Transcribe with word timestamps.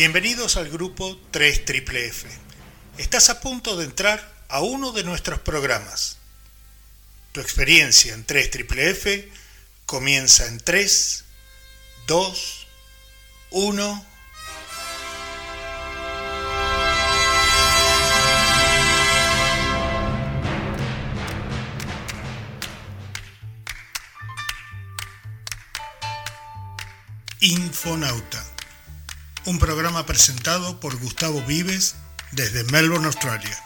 Bienvenidos 0.00 0.56
al 0.56 0.70
grupo 0.70 1.20
3 1.30 1.66
Triple 1.66 2.06
F. 2.06 2.26
Estás 2.96 3.28
a 3.28 3.38
punto 3.42 3.76
de 3.76 3.84
entrar 3.84 4.32
a 4.48 4.62
uno 4.62 4.92
de 4.92 5.04
nuestros 5.04 5.40
programas. 5.40 6.16
Tu 7.32 7.42
experiencia 7.42 8.14
en 8.14 8.24
3 8.24 8.50
Triple 8.50 8.92
F 8.92 9.30
comienza 9.84 10.46
en 10.46 10.58
3, 10.58 11.24
2, 12.06 12.66
1. 13.50 14.06
Infonauta 27.40 28.49
un 29.46 29.58
programa 29.58 30.04
presentado 30.04 30.80
por 30.80 30.98
Gustavo 30.98 31.42
Vives 31.42 31.96
desde 32.32 32.64
Melbourne, 32.64 33.06
Australia. 33.06 33.56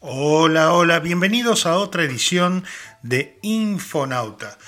Hola, 0.00 0.72
hola, 0.72 0.98
bienvenidos 0.98 1.66
a 1.66 1.76
otra 1.76 2.02
edición 2.02 2.64
de 3.02 3.38
Infonauta. 3.42 4.58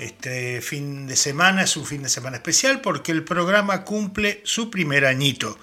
Este 0.00 0.62
fin 0.62 1.06
de 1.06 1.14
semana 1.14 1.64
es 1.64 1.76
un 1.76 1.84
fin 1.84 2.02
de 2.02 2.08
semana 2.08 2.38
especial 2.38 2.80
porque 2.80 3.12
el 3.12 3.22
programa 3.22 3.84
cumple 3.84 4.40
su 4.44 4.70
primer 4.70 5.04
añito. 5.04 5.58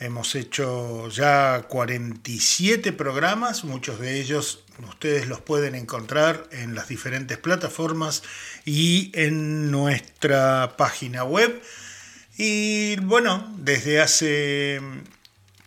Hemos 0.00 0.34
hecho 0.34 1.10
ya 1.10 1.66
47 1.68 2.94
programas, 2.94 3.64
muchos 3.64 4.00
de 4.00 4.18
ellos 4.18 4.64
ustedes 4.88 5.26
los 5.26 5.42
pueden 5.42 5.74
encontrar 5.74 6.48
en 6.52 6.74
las 6.74 6.88
diferentes 6.88 7.36
plataformas 7.36 8.22
y 8.64 9.10
en 9.12 9.70
nuestra 9.70 10.78
página 10.78 11.24
web. 11.24 11.60
Y 12.38 12.96
bueno, 13.00 13.54
desde 13.58 14.00
hace 14.00 14.80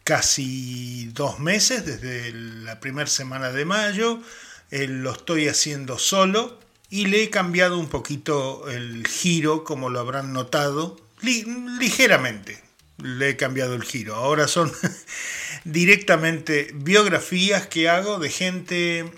casi 0.03 1.11
dos 1.13 1.39
meses, 1.39 1.85
desde 1.85 2.31
la 2.33 2.79
primera 2.79 3.07
semana 3.07 3.51
de 3.51 3.65
mayo, 3.65 4.19
eh, 4.71 4.87
lo 4.87 5.11
estoy 5.11 5.47
haciendo 5.47 5.99
solo 5.99 6.68
y 6.89 7.05
le 7.05 7.23
he 7.23 7.29
cambiado 7.29 7.77
un 7.77 7.87
poquito 7.87 8.69
el 8.69 9.05
giro, 9.07 9.63
como 9.63 9.89
lo 9.89 9.99
habrán 9.99 10.33
notado, 10.33 10.99
ligeramente 11.21 12.63
le 12.97 13.29
he 13.29 13.37
cambiado 13.37 13.75
el 13.75 13.83
giro. 13.83 14.15
Ahora 14.15 14.47
son 14.47 14.71
directamente 15.63 16.71
biografías 16.73 17.67
que 17.67 17.89
hago 17.89 18.19
de 18.19 18.29
gente 18.29 19.11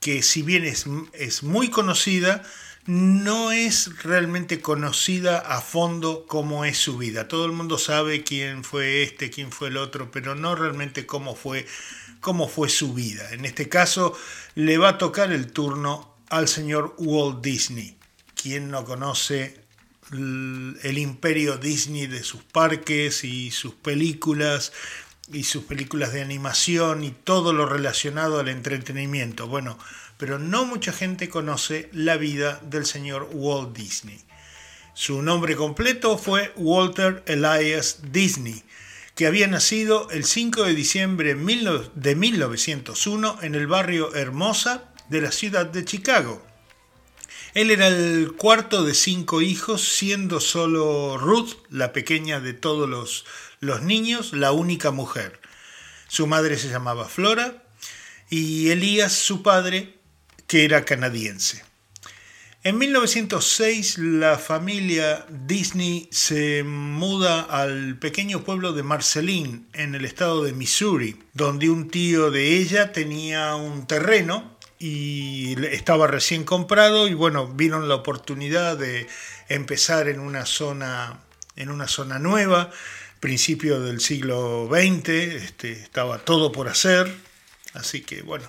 que 0.00 0.22
si 0.22 0.42
bien 0.42 0.64
es, 0.64 0.86
es 1.12 1.42
muy 1.42 1.70
conocida, 1.70 2.42
no 2.86 3.52
es 3.52 4.02
realmente 4.02 4.60
conocida 4.60 5.38
a 5.38 5.60
fondo 5.60 6.24
cómo 6.26 6.64
es 6.64 6.78
su 6.78 6.96
vida. 6.96 7.28
Todo 7.28 7.44
el 7.44 7.52
mundo 7.52 7.78
sabe 7.78 8.22
quién 8.22 8.64
fue 8.64 9.02
este, 9.02 9.30
quién 9.30 9.52
fue 9.52 9.68
el 9.68 9.76
otro, 9.76 10.10
pero 10.10 10.34
no 10.34 10.54
realmente 10.54 11.04
cómo 11.04 11.34
fue, 11.34 11.66
cómo 12.20 12.48
fue 12.48 12.68
su 12.68 12.94
vida. 12.94 13.32
En 13.32 13.44
este 13.44 13.68
caso 13.68 14.16
le 14.54 14.78
va 14.78 14.90
a 14.90 14.98
tocar 14.98 15.32
el 15.32 15.52
turno 15.52 16.17
al 16.30 16.48
señor 16.48 16.94
Walt 16.98 17.42
Disney. 17.42 17.96
quien 18.34 18.70
no 18.70 18.84
conoce 18.84 19.60
el 20.12 20.98
imperio 20.98 21.58
Disney 21.58 22.06
de 22.06 22.22
sus 22.22 22.42
parques 22.42 23.24
y 23.24 23.50
sus 23.50 23.74
películas 23.74 24.72
y 25.32 25.42
sus 25.42 25.64
películas 25.64 26.12
de 26.12 26.22
animación 26.22 27.04
y 27.04 27.10
todo 27.10 27.52
lo 27.52 27.66
relacionado 27.66 28.38
al 28.38 28.48
entretenimiento? 28.48 29.48
Bueno, 29.48 29.78
pero 30.16 30.38
no 30.38 30.64
mucha 30.64 30.92
gente 30.92 31.28
conoce 31.28 31.88
la 31.92 32.16
vida 32.16 32.60
del 32.62 32.86
señor 32.86 33.28
Walt 33.32 33.76
Disney. 33.76 34.20
Su 34.94 35.22
nombre 35.22 35.56
completo 35.56 36.16
fue 36.16 36.52
Walter 36.56 37.22
Elias 37.26 37.98
Disney, 38.10 38.62
que 39.14 39.26
había 39.26 39.46
nacido 39.46 40.08
el 40.10 40.24
5 40.24 40.62
de 40.62 40.74
diciembre 40.74 41.34
de 41.34 42.14
1901 42.14 43.38
en 43.42 43.54
el 43.54 43.66
barrio 43.66 44.14
Hermosa 44.14 44.88
de 45.08 45.20
la 45.20 45.32
ciudad 45.32 45.66
de 45.66 45.84
Chicago. 45.84 46.44
Él 47.54 47.70
era 47.70 47.88
el 47.88 48.32
cuarto 48.36 48.84
de 48.84 48.94
cinco 48.94 49.40
hijos, 49.42 49.82
siendo 49.82 50.40
solo 50.40 51.16
Ruth, 51.18 51.54
la 51.70 51.92
pequeña 51.92 52.40
de 52.40 52.52
todos 52.52 52.88
los, 52.88 53.24
los 53.60 53.82
niños, 53.82 54.32
la 54.32 54.52
única 54.52 54.90
mujer. 54.90 55.40
Su 56.08 56.26
madre 56.26 56.56
se 56.58 56.68
llamaba 56.68 57.08
Flora 57.08 57.64
y 58.30 58.70
Elías, 58.70 59.12
su 59.12 59.42
padre, 59.42 59.98
que 60.46 60.64
era 60.64 60.84
canadiense. 60.84 61.64
En 62.64 62.76
1906 62.76 63.98
la 63.98 64.36
familia 64.36 65.24
Disney 65.30 66.08
se 66.10 66.64
muda 66.64 67.40
al 67.42 67.98
pequeño 67.98 68.42
pueblo 68.44 68.72
de 68.72 68.82
Marceline, 68.82 69.68
en 69.72 69.94
el 69.94 70.04
estado 70.04 70.42
de 70.42 70.52
Missouri, 70.52 71.16
donde 71.34 71.70
un 71.70 71.88
tío 71.88 72.30
de 72.30 72.58
ella 72.58 72.92
tenía 72.92 73.54
un 73.54 73.86
terreno 73.86 74.57
y 74.78 75.56
estaba 75.66 76.06
recién 76.06 76.44
comprado 76.44 77.08
y 77.08 77.14
bueno, 77.14 77.48
vieron 77.48 77.88
la 77.88 77.96
oportunidad 77.96 78.76
de 78.76 79.08
empezar 79.48 80.08
en 80.08 80.20
una 80.20 80.46
zona, 80.46 81.20
en 81.56 81.70
una 81.70 81.88
zona 81.88 82.18
nueva, 82.18 82.70
principio 83.20 83.80
del 83.80 84.00
siglo 84.00 84.68
XX, 84.70 85.08
este, 85.08 85.72
estaba 85.72 86.18
todo 86.18 86.52
por 86.52 86.68
hacer, 86.68 87.12
así 87.74 88.02
que 88.02 88.22
bueno, 88.22 88.48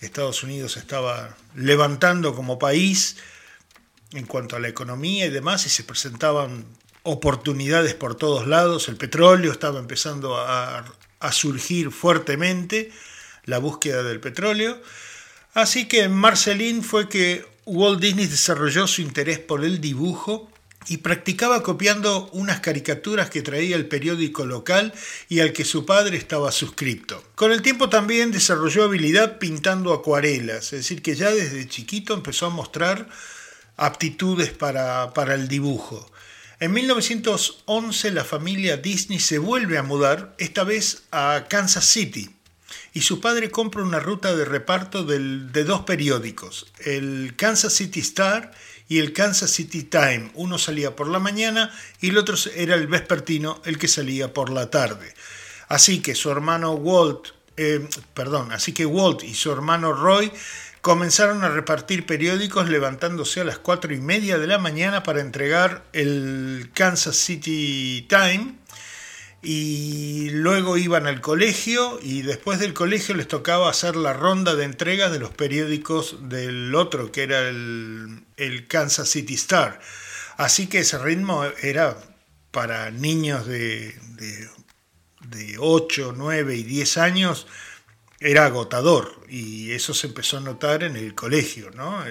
Estados 0.00 0.42
Unidos 0.42 0.76
estaba 0.76 1.36
levantando 1.54 2.34
como 2.34 2.58
país 2.58 3.16
en 4.12 4.26
cuanto 4.26 4.56
a 4.56 4.60
la 4.60 4.68
economía 4.68 5.26
y 5.26 5.30
demás 5.30 5.64
y 5.64 5.70
se 5.70 5.84
presentaban 5.84 6.66
oportunidades 7.02 7.94
por 7.94 8.14
todos 8.16 8.46
lados, 8.46 8.88
el 8.88 8.96
petróleo 8.96 9.52
estaba 9.52 9.78
empezando 9.78 10.36
a, 10.36 10.84
a 11.20 11.32
surgir 11.32 11.92
fuertemente, 11.92 12.92
la 13.44 13.58
búsqueda 13.58 14.02
del 14.02 14.20
petróleo, 14.20 14.82
Así 15.56 15.88
que 15.88 16.02
en 16.02 16.12
Marceline 16.12 16.82
fue 16.82 17.08
que 17.08 17.42
Walt 17.64 17.98
Disney 17.98 18.26
desarrolló 18.26 18.86
su 18.86 19.00
interés 19.00 19.38
por 19.38 19.64
el 19.64 19.80
dibujo 19.80 20.50
y 20.86 20.98
practicaba 20.98 21.62
copiando 21.62 22.28
unas 22.32 22.60
caricaturas 22.60 23.30
que 23.30 23.40
traía 23.40 23.74
el 23.76 23.88
periódico 23.88 24.44
local 24.44 24.92
y 25.30 25.40
al 25.40 25.54
que 25.54 25.64
su 25.64 25.86
padre 25.86 26.18
estaba 26.18 26.52
suscripto. 26.52 27.24
Con 27.34 27.52
el 27.52 27.62
tiempo 27.62 27.88
también 27.88 28.32
desarrolló 28.32 28.84
habilidad 28.84 29.38
pintando 29.38 29.94
acuarelas, 29.94 30.74
es 30.74 30.80
decir, 30.80 31.00
que 31.00 31.14
ya 31.14 31.30
desde 31.30 31.66
chiquito 31.66 32.12
empezó 32.12 32.44
a 32.44 32.50
mostrar 32.50 33.08
aptitudes 33.78 34.50
para, 34.50 35.14
para 35.14 35.34
el 35.34 35.48
dibujo. 35.48 36.12
En 36.60 36.72
1911 36.72 38.10
la 38.10 38.24
familia 38.24 38.76
Disney 38.76 39.20
se 39.20 39.38
vuelve 39.38 39.78
a 39.78 39.82
mudar, 39.82 40.34
esta 40.36 40.64
vez 40.64 41.04
a 41.12 41.46
Kansas 41.48 41.86
City, 41.86 42.35
y 42.96 43.02
su 43.02 43.20
padre 43.20 43.50
compra 43.50 43.82
una 43.82 44.00
ruta 44.00 44.34
de 44.34 44.46
reparto 44.46 45.04
de 45.04 45.64
dos 45.64 45.82
periódicos, 45.82 46.72
el 46.78 47.34
Kansas 47.36 47.74
City 47.74 48.00
Star 48.00 48.52
y 48.88 49.00
el 49.00 49.12
Kansas 49.12 49.50
City 49.50 49.82
Time. 49.82 50.30
Uno 50.32 50.56
salía 50.56 50.96
por 50.96 51.06
la 51.06 51.18
mañana 51.18 51.70
y 52.00 52.08
el 52.08 52.16
otro 52.16 52.36
era 52.54 52.74
el 52.74 52.86
vespertino, 52.86 53.60
el 53.66 53.76
que 53.78 53.86
salía 53.86 54.32
por 54.32 54.48
la 54.48 54.70
tarde. 54.70 55.12
Así 55.68 56.00
que 56.00 56.14
su 56.14 56.30
hermano 56.30 56.72
Walt, 56.72 57.34
eh, 57.58 57.86
perdón, 58.14 58.50
así 58.50 58.72
que 58.72 58.86
Walt 58.86 59.24
y 59.24 59.34
su 59.34 59.52
hermano 59.52 59.92
Roy 59.92 60.32
comenzaron 60.80 61.44
a 61.44 61.50
repartir 61.50 62.06
periódicos 62.06 62.70
levantándose 62.70 63.42
a 63.42 63.44
las 63.44 63.58
cuatro 63.58 63.92
y 63.92 64.00
media 64.00 64.38
de 64.38 64.46
la 64.46 64.56
mañana 64.56 65.02
para 65.02 65.20
entregar 65.20 65.84
el 65.92 66.70
Kansas 66.72 67.16
City 67.16 68.06
Time 68.08 68.54
y 69.48 70.28
luego 70.30 70.76
iban 70.76 71.06
al 71.06 71.20
colegio 71.20 72.00
y 72.02 72.22
después 72.22 72.58
del 72.58 72.74
colegio 72.74 73.14
les 73.14 73.28
tocaba 73.28 73.70
hacer 73.70 73.94
la 73.94 74.12
ronda 74.12 74.56
de 74.56 74.64
entregas 74.64 75.12
de 75.12 75.20
los 75.20 75.30
periódicos 75.30 76.28
del 76.28 76.74
otro, 76.74 77.12
que 77.12 77.22
era 77.22 77.48
el, 77.48 78.24
Kansas 78.66 79.08
City 79.08 79.34
Star. 79.34 79.80
Así 80.36 80.66
que 80.66 80.80
ese 80.80 80.98
ritmo 80.98 81.44
era 81.62 81.96
para 82.50 82.90
niños 82.90 83.46
de, 83.46 83.96
de, 84.16 84.48
de 85.28 85.56
8, 85.60 86.14
9 86.16 86.56
y 86.56 86.64
10 86.64 86.98
años, 86.98 87.46
era 88.18 88.46
agotador 88.46 89.22
y 89.28 89.70
eso 89.70 89.94
se 89.94 90.08
empezó 90.08 90.38
a 90.38 90.40
notar 90.40 90.82
en 90.82 90.96
el 90.96 91.14
colegio, 91.14 91.70
¿no? 91.70 92.02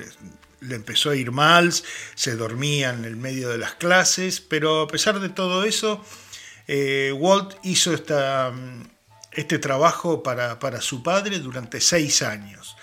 Le 0.61 0.75
empezó 0.75 1.09
a 1.09 1.17
ir 1.17 1.33
mal, 1.33 1.73
se 2.15 2.37
dormía 2.37 2.91
en 2.91 3.03
el 3.03 3.17
medio 3.17 3.49
de 3.49 3.57
las 3.57 3.75
clases, 3.75 4.39
pero 4.39 4.83
a 4.83 4.87
pesar 4.87 5.19
de 5.19 5.27
todo 5.27 5.65
eso, 5.65 6.01
eh, 6.67 7.11
Walt 7.13 7.55
hizo 7.63 7.93
esta, 7.93 8.53
este 9.31 9.59
trabajo 9.59 10.23
para, 10.23 10.81
su 10.81 11.03
padre 11.03 11.39
durante 11.39 11.81
seis 11.81 12.21
años. 12.21 12.75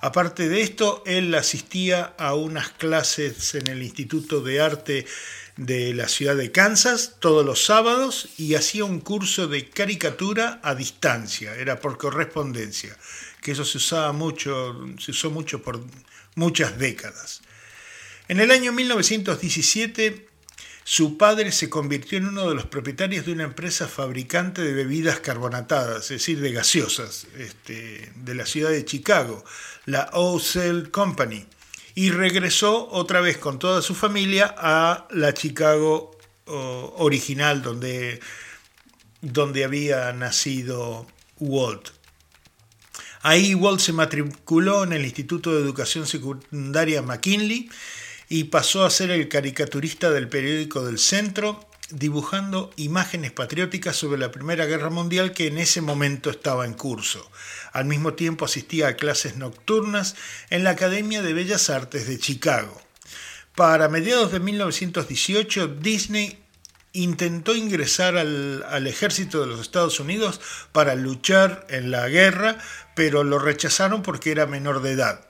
Aparte 0.00 0.48
de 0.48 0.62
esto, 0.62 1.02
él 1.06 1.34
asistía 1.34 2.14
a 2.18 2.34
unas 2.34 2.70
clases 2.70 3.54
en 3.54 3.66
el 3.66 3.82
Instituto 3.82 4.40
de 4.40 4.60
Arte 4.60 5.06
de 5.56 5.92
la 5.92 6.08
ciudad 6.08 6.36
de 6.36 6.50
Kansas 6.50 7.16
todos 7.18 7.44
los 7.44 7.64
sábados 7.66 8.30
y 8.38 8.54
hacía 8.54 8.84
un 8.84 9.00
curso 9.00 9.46
de 9.46 9.68
caricatura 9.68 10.58
a 10.62 10.74
distancia, 10.74 11.54
era 11.54 11.80
por 11.80 11.98
correspondencia, 11.98 12.96
que 13.42 13.52
eso 13.52 13.66
se 13.66 13.76
usaba 13.76 14.12
mucho, 14.12 14.74
se 14.98 15.10
usó 15.10 15.30
mucho 15.30 15.62
por 15.62 15.84
muchas 16.34 16.78
décadas. 16.78 17.42
En 18.28 18.40
el 18.40 18.52
año 18.52 18.72
1917 18.72 20.29
su 20.90 21.16
padre 21.16 21.52
se 21.52 21.70
convirtió 21.70 22.18
en 22.18 22.26
uno 22.26 22.48
de 22.48 22.56
los 22.56 22.66
propietarios 22.66 23.24
de 23.24 23.30
una 23.30 23.44
empresa 23.44 23.86
fabricante 23.86 24.60
de 24.60 24.72
bebidas 24.72 25.20
carbonatadas, 25.20 26.02
es 26.02 26.08
decir, 26.08 26.40
de 26.40 26.50
gaseosas, 26.50 27.28
este, 27.38 28.10
de 28.16 28.34
la 28.34 28.44
ciudad 28.44 28.70
de 28.70 28.84
Chicago, 28.84 29.44
la 29.86 30.10
O'Cell 30.14 30.90
Company 30.90 31.46
y 31.94 32.10
regresó 32.10 32.88
otra 32.90 33.20
vez 33.20 33.38
con 33.38 33.60
toda 33.60 33.82
su 33.82 33.94
familia 33.94 34.52
a 34.58 35.06
la 35.12 35.32
Chicago 35.32 36.18
original 36.46 37.62
donde, 37.62 38.18
donde 39.20 39.62
había 39.62 40.12
nacido 40.12 41.06
Walt. 41.38 41.90
Ahí 43.22 43.54
Walt 43.54 43.78
se 43.78 43.92
matriculó 43.92 44.82
en 44.82 44.92
el 44.92 45.04
Instituto 45.04 45.54
de 45.54 45.62
Educación 45.62 46.08
Secundaria 46.08 47.00
McKinley 47.00 47.70
y 48.32 48.44
pasó 48.44 48.84
a 48.84 48.90
ser 48.90 49.10
el 49.10 49.28
caricaturista 49.28 50.12
del 50.12 50.28
periódico 50.28 50.86
del 50.86 51.00
Centro, 51.00 51.68
dibujando 51.90 52.70
imágenes 52.76 53.32
patrióticas 53.32 53.96
sobre 53.96 54.20
la 54.20 54.30
Primera 54.30 54.66
Guerra 54.66 54.88
Mundial 54.88 55.32
que 55.32 55.48
en 55.48 55.58
ese 55.58 55.80
momento 55.80 56.30
estaba 56.30 56.64
en 56.64 56.74
curso. 56.74 57.28
Al 57.72 57.86
mismo 57.86 58.14
tiempo 58.14 58.44
asistía 58.44 58.86
a 58.86 58.94
clases 58.94 59.36
nocturnas 59.36 60.14
en 60.48 60.62
la 60.62 60.70
Academia 60.70 61.22
de 61.22 61.32
Bellas 61.32 61.70
Artes 61.70 62.06
de 62.06 62.20
Chicago. 62.20 62.80
Para 63.56 63.88
mediados 63.88 64.30
de 64.30 64.38
1918, 64.38 65.66
Disney 65.80 66.38
intentó 66.92 67.56
ingresar 67.56 68.16
al, 68.16 68.64
al, 68.68 68.86
ejército 68.86 69.40
de 69.40 69.48
los 69.48 69.60
Estados 69.60 69.98
Unidos 69.98 70.40
para 70.70 70.94
luchar 70.94 71.66
en 71.68 71.90
la 71.90 72.08
guerra, 72.08 72.58
pero 72.94 73.24
lo 73.24 73.40
rechazaron 73.40 74.02
porque 74.02 74.30
era 74.30 74.46
menor 74.46 74.82
de 74.82 74.92
edad. 74.92 75.29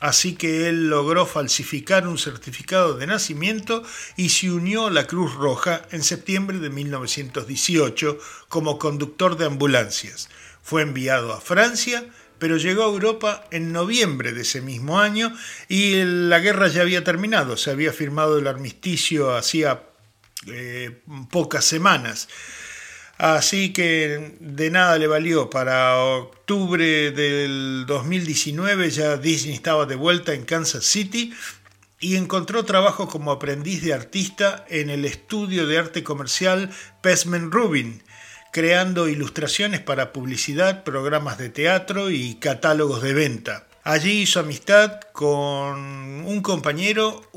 Así 0.00 0.34
que 0.34 0.68
él 0.68 0.88
logró 0.88 1.26
falsificar 1.26 2.08
un 2.08 2.18
certificado 2.18 2.96
de 2.96 3.06
nacimiento 3.06 3.82
y 4.16 4.30
se 4.30 4.50
unió 4.50 4.86
a 4.86 4.90
la 4.90 5.06
Cruz 5.06 5.34
Roja 5.34 5.82
en 5.90 6.02
septiembre 6.02 6.58
de 6.58 6.70
1918 6.70 8.18
como 8.48 8.78
conductor 8.78 9.36
de 9.36 9.44
ambulancias. 9.44 10.30
Fue 10.62 10.80
enviado 10.82 11.34
a 11.34 11.40
Francia, 11.42 12.06
pero 12.38 12.56
llegó 12.56 12.84
a 12.84 12.88
Europa 12.88 13.44
en 13.50 13.72
noviembre 13.72 14.32
de 14.32 14.40
ese 14.40 14.62
mismo 14.62 14.98
año 14.98 15.36
y 15.68 16.02
la 16.02 16.38
guerra 16.38 16.68
ya 16.68 16.80
había 16.80 17.04
terminado, 17.04 17.58
se 17.58 17.70
había 17.70 17.92
firmado 17.92 18.38
el 18.38 18.46
armisticio 18.46 19.36
hacía 19.36 19.82
eh, 20.46 21.02
pocas 21.30 21.66
semanas. 21.66 22.28
Así 23.20 23.74
que 23.74 24.34
de 24.40 24.70
nada 24.70 24.96
le 24.96 25.06
valió. 25.06 25.50
Para 25.50 25.98
octubre 25.98 27.10
del 27.10 27.84
2019 27.86 28.88
ya 28.88 29.18
Disney 29.18 29.54
estaba 29.54 29.84
de 29.84 29.94
vuelta 29.94 30.32
en 30.32 30.46
Kansas 30.46 30.86
City 30.86 31.34
y 32.00 32.16
encontró 32.16 32.64
trabajo 32.64 33.08
como 33.08 33.30
aprendiz 33.30 33.82
de 33.82 33.92
artista 33.92 34.64
en 34.70 34.88
el 34.88 35.04
estudio 35.04 35.66
de 35.66 35.76
arte 35.76 36.02
comercial 36.02 36.70
Pesman 37.02 37.50
Rubin, 37.50 38.02
creando 38.52 39.06
ilustraciones 39.06 39.80
para 39.80 40.14
publicidad, 40.14 40.82
programas 40.82 41.36
de 41.36 41.50
teatro 41.50 42.10
y 42.10 42.36
catálogos 42.36 43.02
de 43.02 43.12
venta. 43.12 43.66
Allí 43.82 44.22
hizo 44.22 44.40
amistad 44.40 44.98
con 45.12 46.24
un 46.24 46.40
compañero 46.40 47.30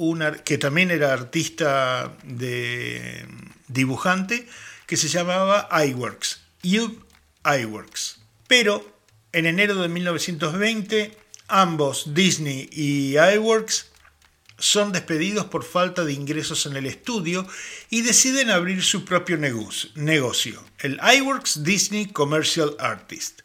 que 0.46 0.58
también 0.58 0.92
era 0.92 1.12
artista 1.12 2.14
de 2.24 3.26
dibujante, 3.68 4.48
que 4.94 4.98
se 4.98 5.07
llamaba 5.07 5.68
iWorks, 5.88 6.42
Youth 6.62 7.00
iWorks. 7.44 8.19
Pero 8.48 8.95
en 9.31 9.48
enero 9.48 9.74
de 9.81 9.88
1920, 9.88 11.18
ambos, 11.48 12.13
Disney 12.13 12.69
y 12.72 13.18
iWorks, 13.18 13.88
son 14.60 14.92
despedidos 14.92 15.45
por 15.45 15.63
falta 15.63 16.06
de 16.06 16.13
ingresos 16.13 16.68
en 16.68 16.75
el 16.75 16.86
estudio 16.86 17.48
y 17.90 18.04
deciden 18.04 18.51
abrir 18.51 18.84
su 18.84 19.04
propio 19.04 19.36
negocio, 19.38 20.63
el 20.78 21.00
iWorks 21.18 21.63
Disney 21.63 22.06
Commercial 22.06 22.75
Artist. 22.78 23.42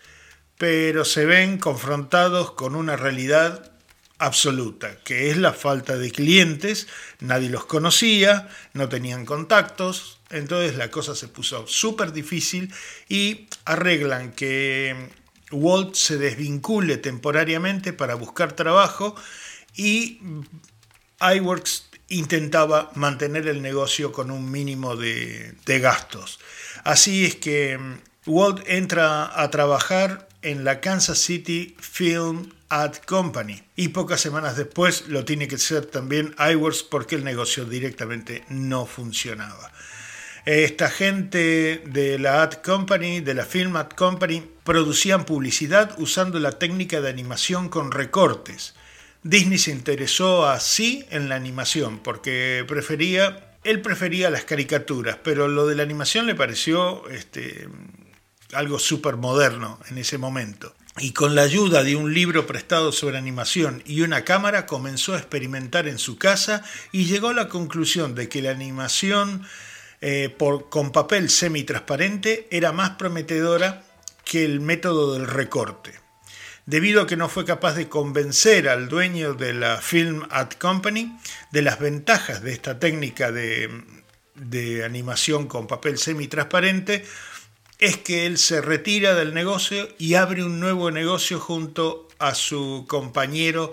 Pero 0.59 1.07
se 1.07 1.25
ven 1.25 1.57
confrontados 1.57 2.51
con 2.51 2.75
una 2.75 2.97
realidad 2.97 3.73
absoluta, 4.19 4.99
que 5.03 5.31
es 5.31 5.39
la 5.39 5.55
falta 5.55 5.97
de 5.97 6.11
clientes, 6.11 6.89
nadie 7.21 7.49
los 7.49 7.65
conocía, 7.65 8.51
no 8.75 8.91
tenían 8.91 9.25
contactos, 9.25 10.18
entonces 10.31 10.77
la 10.77 10.91
cosa 10.91 11.15
se 11.15 11.29
puso 11.29 11.67
súper 11.67 12.13
difícil 12.13 12.73
y 13.09 13.47
arreglan 13.65 14.33
que 14.33 15.11
Walt 15.51 15.95
se 15.95 16.19
desvincule 16.19 16.97
temporariamente 16.97 17.93
para 17.93 18.15
buscar 18.15 18.53
trabajo 18.53 19.15
y 19.75 20.21
iWorks 21.21 21.89
intentaba 22.09 22.91
mantener 22.95 23.49
el 23.49 23.63
negocio 23.63 24.13
con 24.13 24.31
un 24.31 24.51
mínimo 24.51 24.97
de, 24.97 25.55
de 25.67 25.81
gastos. 25.81 26.39
Así 26.85 27.25
es 27.25 27.37
que 27.37 27.79
Walt 28.27 28.63
entra 28.67 29.41
a 29.41 29.51
trabajar 29.51 30.29
en 30.43 30.65
la 30.65 30.81
Kansas 30.81 31.19
City 31.19 31.77
Film 31.81 32.53
Ad 32.69 32.97
Company. 33.07 33.63
Y 33.77 33.89
pocas 33.89 34.21
semanas 34.21 34.57
después 34.57 35.09
lo 35.09 35.25
tiene 35.25 35.49
que 35.49 35.59
ser 35.59 35.87
también 35.87 36.35
iWorks 36.39 36.83
porque 36.83 37.15
el 37.15 37.25
negocio 37.25 37.65
directamente 37.65 38.45
no 38.49 38.87
funcionaba. 38.87 39.73
Esta 40.49 40.89
gente 40.89 41.83
de 41.85 42.19
la 42.19 42.43
Ad 42.43 42.63
Company, 42.63 43.21
de 43.21 43.35
la 43.35 43.45
Film 43.45 43.77
Ad 43.77 43.91
Company, 43.91 44.43
producían 44.65 45.27
publicidad 45.27 45.95
usando 45.99 46.41
la 46.41 46.53
técnica 46.53 47.03
de 47.03 47.11
animación 47.11 47.69
con 47.69 47.93
recortes. 47.93 48.75
Disney 49.23 49.59
se 49.59 49.73
interesó 49.73 50.49
así 50.49 51.05
en 51.11 51.29
la 51.29 51.35
animación 51.35 51.99
porque 51.99 52.65
prefería, 52.67 53.59
él 53.63 53.83
prefería 53.83 54.31
las 54.31 54.45
caricaturas, 54.45 55.19
pero 55.23 55.49
lo 55.49 55.67
de 55.67 55.75
la 55.75 55.83
animación 55.83 56.27
le 56.27 56.35
pareció 56.35 57.07
este, 57.11 57.69
algo 58.55 58.79
súper 58.79 59.19
moderno 59.19 59.79
en 59.91 59.99
ese 59.99 60.17
momento 60.17 60.75
y 61.01 61.13
con 61.13 61.35
la 61.35 61.43
ayuda 61.43 61.85
de 61.85 61.95
un 61.95 62.13
libro 62.13 62.47
prestado 62.47 62.93
sobre 62.93 63.19
animación 63.19 63.83
y 63.87 64.01
una 64.01 64.25
cámara 64.25 64.67
comenzó 64.67 65.15
a 65.15 65.19
experimentar 65.19 65.87
en 65.89 65.99
su 65.99 66.17
casa 66.17 66.65
y 66.91 67.05
llegó 67.05 67.29
a 67.29 67.35
la 67.35 67.49
conclusión 67.49 68.15
de 68.15 68.29
que 68.29 68.43
la 68.43 68.51
animación 68.51 69.45
eh, 70.01 70.37
con 70.69 70.93
papel 70.93 71.31
semitransparente 71.31 72.49
era 72.51 72.73
más 72.73 72.91
prometedora 72.91 73.85
que 74.25 74.45
el 74.45 74.61
método 74.61 75.15
del 75.15 75.27
recorte. 75.27 75.93
Debido 76.67 77.03
a 77.03 77.07
que 77.07 77.17
no 77.17 77.29
fue 77.31 77.47
capaz 77.47 77.75
de 77.75 77.89
convencer 77.89 78.69
al 78.69 78.89
dueño 78.89 79.33
de 79.35 79.55
la 79.55 79.79
Film 79.81 80.25
Ad 80.31 80.51
Company 80.53 81.19
de 81.51 81.63
las 81.63 81.79
ventajas 81.79 82.43
de 82.43 82.53
esta 82.53 82.79
técnica 82.79 83.33
de, 83.33 83.71
de 84.35 84.85
animación 84.85 85.47
con 85.47 85.67
papel 85.67 85.99
semitransparente, 85.99 87.05
es 87.79 87.97
que 87.97 88.27
él 88.27 88.39
se 88.39 88.61
retira 88.61 89.15
del 89.15 89.35
negocio 89.35 89.89
y 89.99 90.15
abre 90.15 90.43
un 90.43 90.61
nuevo 90.61 90.91
negocio 90.91 91.41
junto 91.41 92.09
a 92.19 92.35
su 92.35 92.85
compañero 92.89 93.73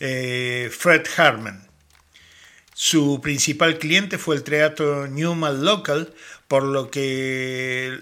eh, 0.00 0.70
Fred 0.76 1.06
Harman. 1.16 1.65
Su 2.78 3.22
principal 3.22 3.78
cliente 3.78 4.18
fue 4.18 4.36
el 4.36 4.42
teatro 4.42 5.06
Newman 5.08 5.64
Local, 5.64 6.12
por 6.46 6.62
lo 6.62 6.90
que 6.90 7.98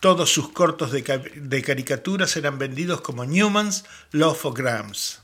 todos 0.00 0.32
sus 0.32 0.48
cortos 0.48 0.90
de, 0.90 1.62
caricaturas 1.62 2.34
eran 2.38 2.58
vendidos 2.58 3.02
como 3.02 3.26
Newman's 3.26 3.84
Lofograms. 4.12 5.20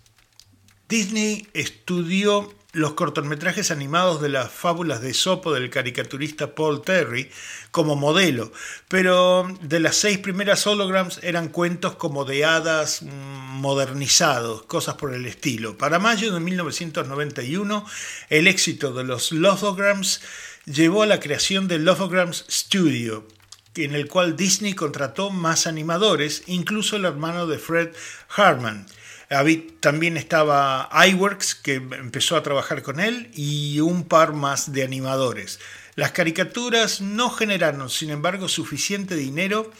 Disney 0.90 1.48
estudió 1.54 2.52
los 2.72 2.94
cortometrajes 2.94 3.70
animados 3.70 4.22
de 4.22 4.30
las 4.30 4.50
fábulas 4.50 5.02
de 5.02 5.12
Sopo 5.12 5.52
del 5.52 5.68
caricaturista 5.68 6.54
Paul 6.54 6.80
Terry 6.80 7.30
como 7.70 7.96
modelo, 7.96 8.50
pero 8.88 9.46
de 9.60 9.78
las 9.78 9.96
seis 9.96 10.16
primeras 10.16 10.66
holograms 10.66 11.20
eran 11.22 11.48
cuentos 11.48 11.96
como 11.96 12.24
de 12.24 12.46
hadas 12.46 13.02
mm, 13.02 13.60
modernizados, 13.60 14.62
cosas 14.62 14.94
por 14.94 15.12
el 15.12 15.26
estilo. 15.26 15.76
Para 15.76 15.98
mayo 15.98 16.32
de 16.32 16.40
1991, 16.40 17.86
el 18.30 18.48
éxito 18.48 18.94
de 18.94 19.04
los 19.04 19.32
Lofograms 19.32 20.22
llevó 20.64 21.02
a 21.02 21.06
la 21.06 21.20
creación 21.20 21.68
del 21.68 21.84
Lofograms 21.84 22.46
Studio, 22.48 23.28
en 23.74 23.94
el 23.94 24.08
cual 24.08 24.34
Disney 24.34 24.72
contrató 24.72 25.28
más 25.28 25.66
animadores, 25.66 26.44
incluso 26.46 26.96
el 26.96 27.04
hermano 27.04 27.46
de 27.46 27.58
Fred 27.58 27.90
Harman 28.34 28.86
también 29.80 30.16
estaba 30.16 30.88
iWorks, 31.08 31.54
que 31.54 31.74
empezó 31.74 32.36
a 32.36 32.42
trabajar 32.42 32.82
con 32.82 33.00
él, 33.00 33.30
y 33.34 33.80
un 33.80 34.04
par 34.04 34.32
más 34.32 34.72
de 34.72 34.84
animadores. 34.84 35.58
Las 35.94 36.12
caricaturas 36.12 37.00
no 37.00 37.30
generaron, 37.30 37.90
sin 37.90 38.10
embargo, 38.10 38.48
suficiente 38.48 39.14
dinero 39.14 39.70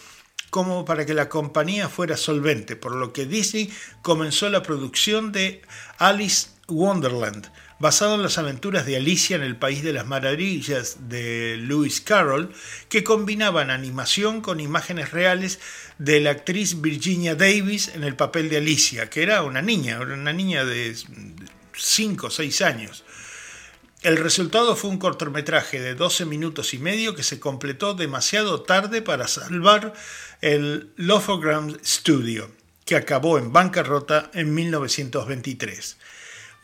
como 0.50 0.84
para 0.84 1.06
que 1.06 1.14
la 1.14 1.30
compañía 1.30 1.88
fuera 1.88 2.18
solvente, 2.18 2.76
por 2.76 2.94
lo 2.94 3.14
que 3.14 3.24
Disney 3.24 3.72
comenzó 4.02 4.50
la 4.50 4.62
producción 4.62 5.32
de 5.32 5.62
Alice 5.96 6.48
Wonderland, 6.68 7.50
basado 7.82 8.14
en 8.14 8.22
las 8.22 8.38
aventuras 8.38 8.86
de 8.86 8.96
Alicia 8.96 9.34
en 9.34 9.42
el 9.42 9.56
País 9.56 9.82
de 9.82 9.92
las 9.92 10.06
Maravillas 10.06 11.08
de 11.08 11.56
Lewis 11.56 12.00
Carroll, 12.00 12.54
que 12.88 13.02
combinaban 13.02 13.70
animación 13.70 14.40
con 14.40 14.60
imágenes 14.60 15.10
reales 15.10 15.58
de 15.98 16.20
la 16.20 16.30
actriz 16.30 16.80
Virginia 16.80 17.34
Davis 17.34 17.88
en 17.88 18.04
el 18.04 18.14
papel 18.14 18.48
de 18.48 18.58
Alicia, 18.58 19.10
que 19.10 19.24
era 19.24 19.42
una 19.42 19.62
niña, 19.62 19.98
una 20.00 20.32
niña 20.32 20.64
de 20.64 20.96
5 21.76 22.28
o 22.28 22.30
6 22.30 22.62
años. 22.62 23.02
El 24.02 24.16
resultado 24.16 24.76
fue 24.76 24.88
un 24.88 24.98
cortometraje 24.98 25.80
de 25.80 25.96
12 25.96 26.24
minutos 26.24 26.74
y 26.74 26.78
medio 26.78 27.16
que 27.16 27.24
se 27.24 27.40
completó 27.40 27.94
demasiado 27.94 28.62
tarde 28.62 29.02
para 29.02 29.26
salvar 29.26 29.92
el 30.40 30.92
Lofogram 30.94 31.76
Studio, 31.84 32.48
que 32.84 32.94
acabó 32.94 33.38
en 33.38 33.52
bancarrota 33.52 34.30
en 34.34 34.54
1923. 34.54 35.96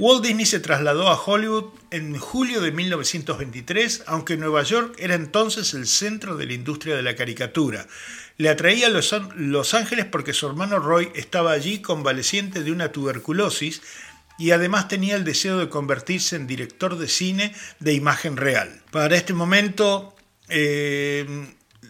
Walt 0.01 0.25
Disney 0.25 0.47
se 0.47 0.61
trasladó 0.61 1.09
a 1.09 1.21
Hollywood 1.21 1.73
en 1.91 2.17
julio 2.17 2.61
de 2.61 2.71
1923, 2.71 4.05
aunque 4.07 4.37
Nueva 4.37 4.63
York 4.63 4.95
era 4.97 5.17
entonces 5.17 5.75
el 5.75 5.89
centro 5.89 6.37
de 6.37 6.47
la 6.47 6.53
industria 6.53 6.95
de 6.95 7.03
la 7.03 7.17
caricatura. 7.17 7.85
Le 8.37 8.49
atraía 8.49 8.91
Los, 8.91 9.13
Los 9.35 9.75
Ángeles 9.75 10.05
porque 10.05 10.35
su 10.35 10.47
hermano 10.47 10.79
Roy 10.79 11.11
estaba 11.17 11.51
allí 11.51 11.83
convaleciente 11.83 12.63
de 12.63 12.71
una 12.71 12.93
tuberculosis 12.93 13.83
y 14.39 14.53
además 14.53 14.87
tenía 14.87 15.17
el 15.17 15.25
deseo 15.25 15.59
de 15.59 15.69
convertirse 15.69 16.37
en 16.37 16.47
director 16.47 16.97
de 16.97 17.09
cine 17.09 17.53
de 17.81 17.95
imagen 17.95 18.37
real. 18.37 18.81
Para 18.93 19.17
este 19.17 19.35
momento, 19.35 20.15
eh, 20.49 21.27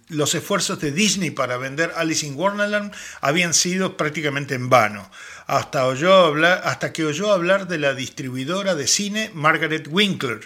los 0.08 0.34
esfuerzos 0.34 0.80
de 0.80 0.92
Disney 0.92 1.30
para 1.30 1.58
vender 1.58 1.92
Alice 1.94 2.26
in 2.26 2.36
Wonderland 2.36 2.90
habían 3.20 3.52
sido 3.52 3.98
prácticamente 3.98 4.54
en 4.54 4.70
vano 4.70 5.10
hasta, 5.49 5.88
hasta 5.88 6.93
que 6.93 7.07
oyó 7.07 7.33
hablar 7.33 7.69
de 7.69 7.78
la 7.78 7.95
distribuidora 7.95 8.75
de 8.75 8.87
cine 8.87 9.31
Margaret 9.33 9.88
Winkler, 9.90 10.40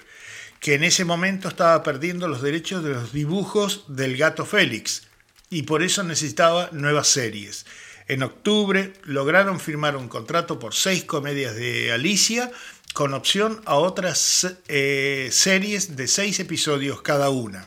que 0.61 0.75
en 0.75 0.85
ese 0.85 1.05
momento 1.05 1.49
estaba 1.49 1.83
perdiendo 1.83 2.29
los 2.29 2.41
derechos 2.41 2.85
de 2.85 2.91
los 2.91 3.13
dibujos 3.13 3.85
del 3.89 4.17
gato 4.17 4.47
Félix 4.47 5.03
y 5.51 5.63
por 5.65 5.83
eso 5.83 6.05
necesitaba 6.05 6.69
nuevas 6.71 7.09
series. 7.09 7.67
En 8.07 8.23
octubre 8.23 8.93
lograron 9.03 9.59
firmar 9.59 9.97
un 9.97 10.09
contrato 10.09 10.61
por 10.61 10.73
seis 10.73 11.03
comedias 11.03 11.57
de 11.57 11.91
Alicia 11.91 12.53
con 12.95 13.13
opción 13.13 13.61
a 13.65 13.75
otras 13.75 14.55
eh, 14.69 15.31
series 15.33 15.97
de 15.97 16.07
seis 16.07 16.39
episodios 16.39 17.03
cada 17.03 17.29
una. 17.29 17.67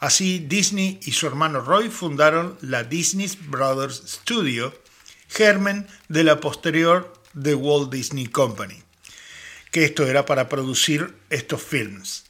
Así 0.00 0.38
Disney 0.38 1.00
y 1.02 1.12
su 1.12 1.26
hermano 1.26 1.62
Roy 1.62 1.88
fundaron 1.88 2.58
la 2.60 2.84
Disney 2.84 3.30
Brothers 3.46 4.02
Studio, 4.06 4.74
germen 5.28 5.86
de 6.08 6.24
la 6.24 6.40
posterior 6.40 7.12
The 7.40 7.54
Walt 7.54 7.92
Disney 7.92 8.26
Company, 8.26 8.82
que 9.70 9.84
esto 9.84 10.06
era 10.06 10.24
para 10.26 10.48
producir 10.48 11.14
estos 11.30 11.62
films. 11.62 12.24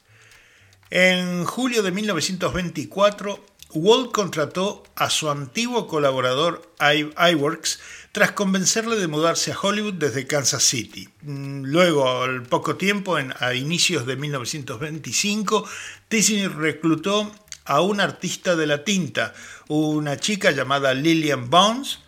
En 0.90 1.44
julio 1.44 1.82
de 1.82 1.92
1924, 1.92 3.44
Walt 3.74 4.12
contrató 4.12 4.82
a 4.96 5.10
su 5.10 5.28
antiguo 5.28 5.86
colaborador 5.86 6.72
iWorks 6.80 7.78
tras 8.12 8.32
convencerle 8.32 8.96
de 8.96 9.06
mudarse 9.06 9.52
a 9.52 9.58
Hollywood 9.60 9.94
desde 9.94 10.26
Kansas 10.26 10.62
City. 10.62 11.08
Mm, 11.20 11.64
luego, 11.64 12.22
al 12.22 12.44
poco 12.44 12.76
tiempo, 12.76 13.16
a 13.16 13.54
inicios 13.54 14.06
de 14.06 14.16
1925, 14.16 15.68
Disney 16.08 16.46
reclutó 16.46 17.30
a 17.66 17.82
un 17.82 18.00
artista 18.00 18.56
de 18.56 18.66
la 18.66 18.84
tinta, 18.84 19.34
una 19.68 20.16
chica 20.16 20.50
llamada 20.50 20.94
Lillian 20.94 21.50
Bones, 21.50 21.98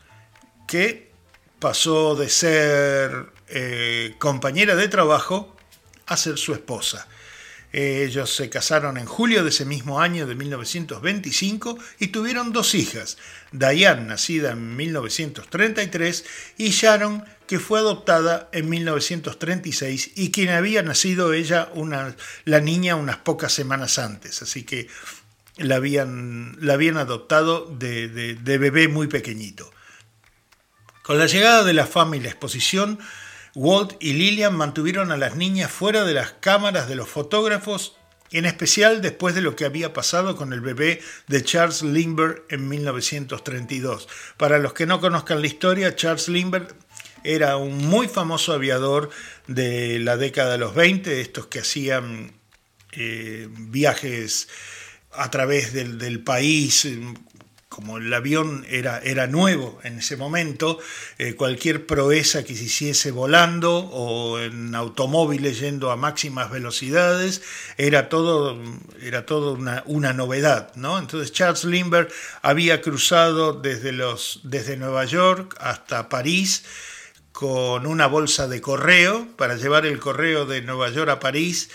que 0.70 1.10
pasó 1.58 2.14
de 2.14 2.28
ser 2.28 3.26
eh, 3.48 4.14
compañera 4.18 4.76
de 4.76 4.86
trabajo 4.86 5.56
a 6.06 6.16
ser 6.16 6.38
su 6.38 6.52
esposa. 6.52 7.08
Ellos 7.72 8.34
se 8.34 8.48
casaron 8.50 8.96
en 8.96 9.06
julio 9.06 9.42
de 9.42 9.50
ese 9.50 9.64
mismo 9.64 10.00
año 10.00 10.28
de 10.28 10.36
1925 10.36 11.76
y 11.98 12.08
tuvieron 12.08 12.52
dos 12.52 12.76
hijas, 12.76 13.18
Diane, 13.50 14.06
nacida 14.06 14.52
en 14.52 14.76
1933, 14.76 16.24
y 16.56 16.70
Sharon, 16.70 17.24
que 17.48 17.58
fue 17.58 17.80
adoptada 17.80 18.48
en 18.52 18.68
1936 18.68 20.12
y 20.14 20.30
quien 20.30 20.50
había 20.50 20.82
nacido 20.82 21.32
ella, 21.32 21.68
la 22.44 22.60
niña, 22.60 22.94
unas 22.94 23.16
pocas 23.16 23.52
semanas 23.52 23.98
antes. 23.98 24.40
Así 24.42 24.62
que 24.62 24.86
la 25.56 25.76
habían, 25.76 26.56
la 26.60 26.74
habían 26.74 26.96
adoptado 26.96 27.66
de 27.66 28.36
bebé 28.44 28.86
muy 28.86 29.08
pequeñito. 29.08 29.72
Con 31.10 31.18
la 31.18 31.26
llegada 31.26 31.64
de 31.64 31.72
la 31.72 31.88
fama 31.88 32.16
y 32.16 32.20
la 32.20 32.28
exposición, 32.28 33.00
Walt 33.56 33.94
y 33.98 34.12
Lillian 34.12 34.54
mantuvieron 34.54 35.10
a 35.10 35.16
las 35.16 35.34
niñas 35.34 35.68
fuera 35.68 36.04
de 36.04 36.14
las 36.14 36.34
cámaras 36.34 36.88
de 36.88 36.94
los 36.94 37.08
fotógrafos, 37.08 37.96
en 38.30 38.46
especial 38.46 39.02
después 39.02 39.34
de 39.34 39.40
lo 39.40 39.56
que 39.56 39.64
había 39.64 39.92
pasado 39.92 40.36
con 40.36 40.52
el 40.52 40.60
bebé 40.60 41.00
de 41.26 41.42
Charles 41.42 41.82
Lindbergh 41.82 42.44
en 42.48 42.68
1932. 42.68 44.06
Para 44.36 44.60
los 44.60 44.72
que 44.72 44.86
no 44.86 45.00
conozcan 45.00 45.40
la 45.40 45.48
historia, 45.48 45.96
Charles 45.96 46.28
Lindbergh 46.28 46.72
era 47.24 47.56
un 47.56 47.78
muy 47.78 48.06
famoso 48.06 48.52
aviador 48.52 49.10
de 49.48 49.98
la 49.98 50.16
década 50.16 50.52
de 50.52 50.58
los 50.58 50.76
20, 50.76 51.20
estos 51.20 51.48
que 51.48 51.58
hacían 51.58 52.34
eh, 52.92 53.48
viajes 53.50 54.46
a 55.10 55.28
través 55.28 55.72
del, 55.72 55.98
del 55.98 56.22
país 56.22 56.86
como 57.70 57.98
el 57.98 58.12
avión 58.12 58.66
era, 58.68 58.98
era 58.98 59.28
nuevo 59.28 59.78
en 59.84 60.00
ese 60.00 60.16
momento, 60.16 60.80
eh, 61.18 61.36
cualquier 61.36 61.86
proeza 61.86 62.42
que 62.42 62.56
se 62.56 62.64
hiciese 62.64 63.12
volando 63.12 63.78
o 63.78 64.40
en 64.40 64.74
automóviles 64.74 65.60
yendo 65.60 65.92
a 65.92 65.96
máximas 65.96 66.50
velocidades, 66.50 67.42
era 67.78 68.08
todo, 68.08 68.60
era 69.00 69.24
todo 69.24 69.52
una, 69.52 69.84
una, 69.86 70.12
novedad. 70.12 70.74
¿no? 70.74 70.98
Entonces 70.98 71.30
Charles 71.30 71.62
Lindbergh 71.62 72.10
había 72.42 72.82
cruzado 72.82 73.52
desde, 73.52 73.92
los, 73.92 74.40
desde 74.42 74.76
Nueva 74.76 75.04
York 75.04 75.54
hasta 75.60 76.08
París 76.08 76.64
con 77.30 77.86
una 77.86 78.08
bolsa 78.08 78.48
de 78.48 78.60
correo 78.60 79.28
para 79.36 79.54
llevar 79.54 79.86
el 79.86 80.00
correo 80.00 80.44
de 80.44 80.60
Nueva 80.60 80.90
York 80.90 81.08
a 81.08 81.20
París 81.20 81.70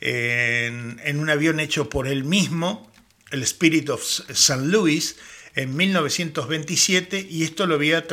en, 0.00 1.00
en 1.02 1.18
un 1.18 1.28
avión 1.28 1.58
hecho 1.58 1.88
por 1.88 2.06
él 2.06 2.22
mismo 2.22 2.93
el 3.34 3.42
Spirit 3.42 3.90
of 3.90 4.02
St. 4.02 4.62
Louis 4.64 5.16
en 5.56 5.76
1927 5.76 7.26
y 7.28 7.42
esto 7.42 7.66
lo 7.66 7.74
había 7.74 8.06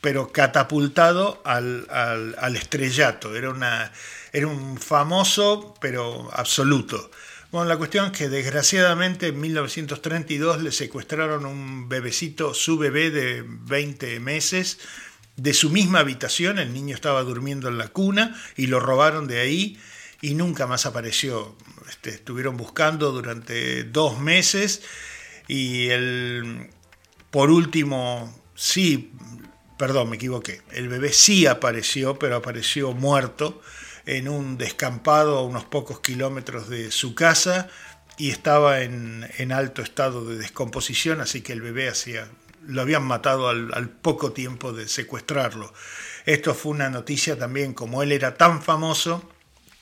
pero 0.00 0.32
catapultado 0.32 1.42
al, 1.44 2.56
estrellato. 2.56 3.36
Era, 3.36 3.50
una, 3.50 3.92
era 4.32 4.46
un 4.46 4.78
famoso, 4.78 5.74
pero 5.80 6.30
absoluto. 6.32 7.10
Bueno, 7.52 7.68
la 7.68 7.76
cuestión 7.76 8.06
es 8.06 8.12
que 8.12 8.28
desgraciadamente 8.28 9.28
en 9.28 9.40
1932 9.40 10.62
le 10.62 10.72
secuestraron 10.72 11.44
un 11.44 11.88
bebecito, 11.88 12.54
su 12.54 12.78
bebé 12.78 13.10
de 13.10 13.44
20 13.46 14.20
meses, 14.20 14.78
de 15.36 15.52
su 15.52 15.70
misma 15.70 16.00
habitación, 16.00 16.58
el 16.58 16.72
niño 16.72 16.94
estaba 16.94 17.22
durmiendo 17.22 17.68
en 17.68 17.76
la 17.76 17.88
cuna 17.88 18.40
y 18.56 18.68
lo 18.68 18.80
robaron 18.80 19.26
de 19.26 19.40
ahí 19.40 19.78
y 20.20 20.34
nunca 20.34 20.66
más 20.66 20.86
apareció. 20.86 21.56
Este, 21.88 22.10
estuvieron 22.10 22.56
buscando 22.56 23.12
durante 23.12 23.84
dos 23.84 24.18
meses 24.18 24.82
y 25.48 25.88
el, 25.88 26.70
por 27.30 27.50
último, 27.50 28.34
sí, 28.54 29.12
perdón, 29.78 30.10
me 30.10 30.16
equivoqué, 30.16 30.62
el 30.72 30.88
bebé 30.88 31.12
sí 31.12 31.46
apareció, 31.46 32.18
pero 32.18 32.36
apareció 32.36 32.92
muerto 32.92 33.60
en 34.06 34.28
un 34.28 34.56
descampado 34.56 35.38
a 35.38 35.44
unos 35.44 35.64
pocos 35.64 36.00
kilómetros 36.00 36.68
de 36.68 36.90
su 36.90 37.14
casa 37.14 37.68
y 38.16 38.30
estaba 38.30 38.80
en, 38.80 39.28
en 39.38 39.52
alto 39.52 39.82
estado 39.82 40.24
de 40.24 40.36
descomposición, 40.36 41.20
así 41.20 41.42
que 41.42 41.52
el 41.52 41.60
bebé 41.60 41.88
hacía, 41.88 42.28
lo 42.66 42.80
habían 42.80 43.04
matado 43.04 43.48
al, 43.48 43.72
al 43.74 43.90
poco 43.90 44.32
tiempo 44.32 44.72
de 44.72 44.88
secuestrarlo. 44.88 45.72
Esto 46.24 46.54
fue 46.54 46.72
una 46.72 46.88
noticia 46.88 47.38
también, 47.38 47.74
como 47.74 48.02
él 48.02 48.12
era 48.12 48.36
tan 48.36 48.62
famoso, 48.62 49.28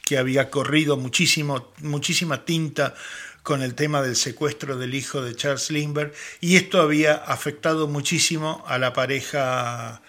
que 0.05 0.19
había 0.19 0.51
corrido 0.51 0.97
muchísimo, 0.97 1.73
muchísima 1.81 2.45
tinta 2.45 2.95
con 3.43 3.63
el 3.63 3.75
tema 3.75 4.03
del 4.03 4.17
secuestro 4.17 4.77
del 4.77 4.95
hijo 4.95 5.23
de 5.23 5.35
Charles 5.35 5.71
Lindbergh 5.71 6.13
y 6.41 6.57
esto 6.57 6.81
había 6.81 7.15
afectado 7.15 7.89
muchísimo 7.89 8.65
a 8.67 8.79
la 8.79 8.93
pareja 8.93 10.03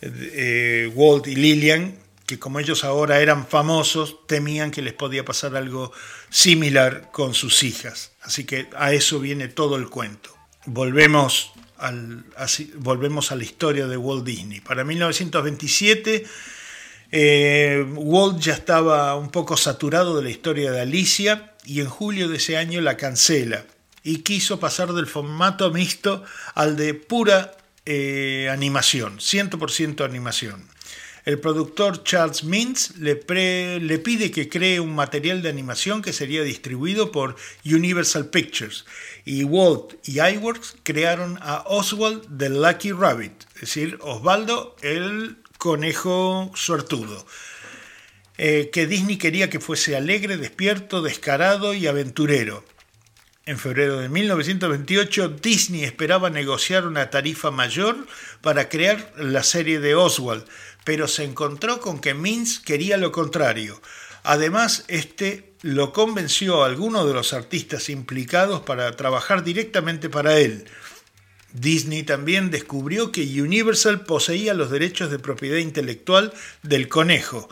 eh, 0.00 0.90
Walt 0.94 1.26
y 1.26 1.36
Lillian, 1.36 1.98
que 2.26 2.38
como 2.38 2.60
ellos 2.60 2.84
ahora 2.84 3.20
eran 3.20 3.46
famosos, 3.46 4.26
temían 4.26 4.70
que 4.70 4.82
les 4.82 4.94
podía 4.94 5.24
pasar 5.24 5.54
algo 5.54 5.92
similar 6.30 7.10
con 7.12 7.34
sus 7.34 7.62
hijas. 7.62 8.12
Así 8.22 8.44
que 8.44 8.68
a 8.76 8.92
eso 8.92 9.20
viene 9.20 9.48
todo 9.48 9.76
el 9.76 9.88
cuento. 9.88 10.34
Volvemos, 10.64 11.52
al, 11.78 12.24
volvemos 12.76 13.32
a 13.32 13.36
la 13.36 13.44
historia 13.44 13.86
de 13.86 13.96
Walt 13.96 14.24
Disney. 14.24 14.60
Para 14.60 14.84
1927 14.84 16.24
eh, 17.12 17.86
Walt 17.94 18.40
ya 18.40 18.54
estaba 18.54 19.14
un 19.16 19.30
poco 19.30 19.56
saturado 19.56 20.16
de 20.16 20.22
la 20.22 20.30
historia 20.30 20.72
de 20.72 20.80
Alicia 20.80 21.52
y 21.64 21.80
en 21.80 21.86
julio 21.88 22.28
de 22.28 22.38
ese 22.38 22.56
año 22.56 22.80
la 22.80 22.96
cancela. 22.96 23.64
y 24.04 24.22
quiso 24.22 24.58
pasar 24.58 24.92
del 24.94 25.06
formato 25.06 25.70
mixto 25.70 26.24
al 26.56 26.76
de 26.76 26.92
pura 26.94 27.54
eh, 27.86 28.48
animación, 28.50 29.18
100% 29.18 30.04
animación. 30.04 30.66
El 31.24 31.38
productor 31.38 32.02
Charles 32.02 32.42
Mintz 32.42 32.96
le, 32.98 33.14
pide 33.14 34.32
que 34.32 34.48
cree 34.48 34.80
un 34.80 34.92
material 34.92 35.40
de 35.40 35.50
animación 35.50 36.02
que 36.02 36.12
sería 36.12 36.42
distribuido 36.42 37.12
por 37.12 37.36
Universal 37.64 38.26
Pictures. 38.26 38.84
Y 39.24 39.44
Walt 39.44 39.94
y 40.04 40.20
iWorks 40.20 40.76
crearon 40.82 41.38
a 41.40 41.62
Oswald 41.68 42.26
the 42.36 42.48
Lucky 42.48 42.90
Rabbit, 42.90 43.44
es 43.54 43.60
decir, 43.60 43.98
Osvaldo 44.00 44.74
el 44.82 45.36
conejo 45.62 46.50
suertudo. 46.56 47.24
Eh, 48.36 48.70
que 48.72 48.88
Disney 48.88 49.16
quería 49.16 49.48
que 49.48 49.60
fuese 49.60 49.94
alegre, 49.94 50.36
despierto, 50.36 51.02
descarado 51.02 51.72
y 51.72 51.86
aventurero. 51.86 52.64
En 53.46 53.60
febrero 53.60 54.00
de 54.00 54.08
1928, 54.08 55.28
Disney 55.40 55.84
esperaba 55.84 56.30
negociar 56.30 56.84
una 56.88 57.10
tarifa 57.10 57.52
mayor 57.52 58.08
para 58.40 58.68
crear 58.68 59.12
la 59.16 59.44
serie 59.44 59.78
de 59.78 59.94
Oswald, 59.94 60.44
pero 60.82 61.06
se 61.06 61.22
encontró 61.22 61.80
con 61.80 62.00
que 62.00 62.12
Mintz 62.12 62.58
quería 62.58 62.96
lo 62.96 63.12
contrario. 63.12 63.80
Además, 64.24 64.84
este 64.88 65.52
lo 65.62 65.92
convenció 65.92 66.64
a 66.64 66.66
algunos 66.66 67.06
de 67.06 67.14
los 67.14 67.32
artistas 67.32 67.88
implicados 67.88 68.62
para 68.62 68.90
trabajar 68.96 69.44
directamente 69.44 70.08
para 70.10 70.40
él. 70.40 70.64
Disney 71.52 72.02
también 72.02 72.50
descubrió 72.50 73.12
que 73.12 73.22
Universal 73.40 74.04
poseía 74.04 74.54
los 74.54 74.70
derechos 74.70 75.10
de 75.10 75.18
propiedad 75.18 75.58
intelectual 75.58 76.32
del 76.62 76.88
conejo. 76.88 77.48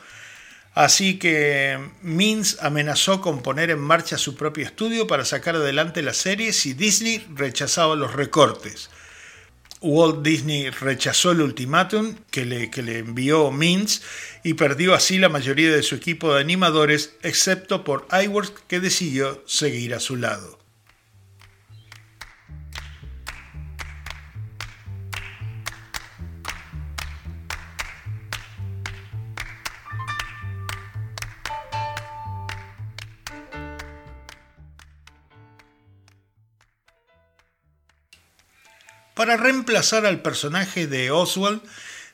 Así 0.75 1.19
que 1.19 1.79
Mintz 2.03 2.59
amenazó 2.61 3.21
con 3.21 3.43
poner 3.43 3.71
en 3.71 3.81
marcha 3.81 4.17
su 4.19 4.37
propio 4.37 4.65
estudio 4.65 5.07
para 5.07 5.25
sacar 5.25 5.57
adelante 5.57 6.01
la 6.03 6.15
serie 6.15 6.53
si 6.53 6.75
Disney 6.75 7.27
rechazaba 7.35 7.97
los 7.97 8.15
recortes. 8.15 8.89
Walt 9.83 10.23
Disney 10.23 10.71
rechazó 10.71 11.33
el 11.33 11.41
ultimátum 11.41 12.15
que 12.31 12.45
le, 12.45 12.71
que 12.71 12.83
le 12.83 12.99
envió 12.99 13.51
Mintz 13.51 14.03
y 14.45 14.55
perdió 14.55 14.95
así 14.95 15.19
la 15.19 15.31
mayoría 15.31 15.71
de 15.71 15.83
su 15.83 15.95
equipo 15.97 16.35
de 16.35 16.41
animadores, 16.41 17.15
excepto 17.23 17.83
por 17.83 18.07
iWorks 18.13 18.63
que 18.69 18.79
decidió 18.79 19.43
seguir 19.47 19.95
a 19.95 20.01
su 20.01 20.17
lado. 20.17 20.60
Para 39.21 39.37
reemplazar 39.37 40.07
al 40.07 40.23
personaje 40.23 40.87
de 40.87 41.11
Oswald, 41.11 41.61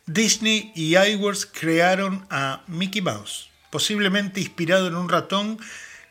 Disney 0.07 0.73
y 0.75 0.97
iWorks 0.97 1.47
crearon 1.47 2.27
a 2.31 2.65
Mickey 2.67 3.01
Mouse, 3.01 3.49
posiblemente 3.71 4.41
inspirado 4.41 4.89
en 4.89 4.97
un 4.97 5.09
ratón 5.09 5.61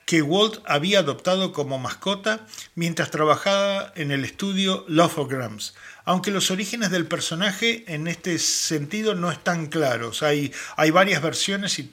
que 0.06 0.22
Walt 0.22 0.62
había 0.66 1.00
adoptado 1.00 1.52
como 1.52 1.80
mascota 1.80 2.48
mientras 2.76 3.12
trabajaba 3.12 3.92
en 3.98 4.12
el 4.12 4.24
estudio 4.24 4.86
Lofograms, 4.88 5.76
aunque 6.06 6.32
los 6.32 6.50
orígenes 6.50 6.92
del 6.92 7.08
personaje 7.08 7.84
en 7.94 8.08
este 8.08 8.40
sentido 8.40 9.16
no 9.16 9.30
están 9.30 9.66
claros. 9.66 10.24
Hay, 10.24 10.54
varias 10.94 11.22
versiones 11.22 11.78
y, 11.78 11.92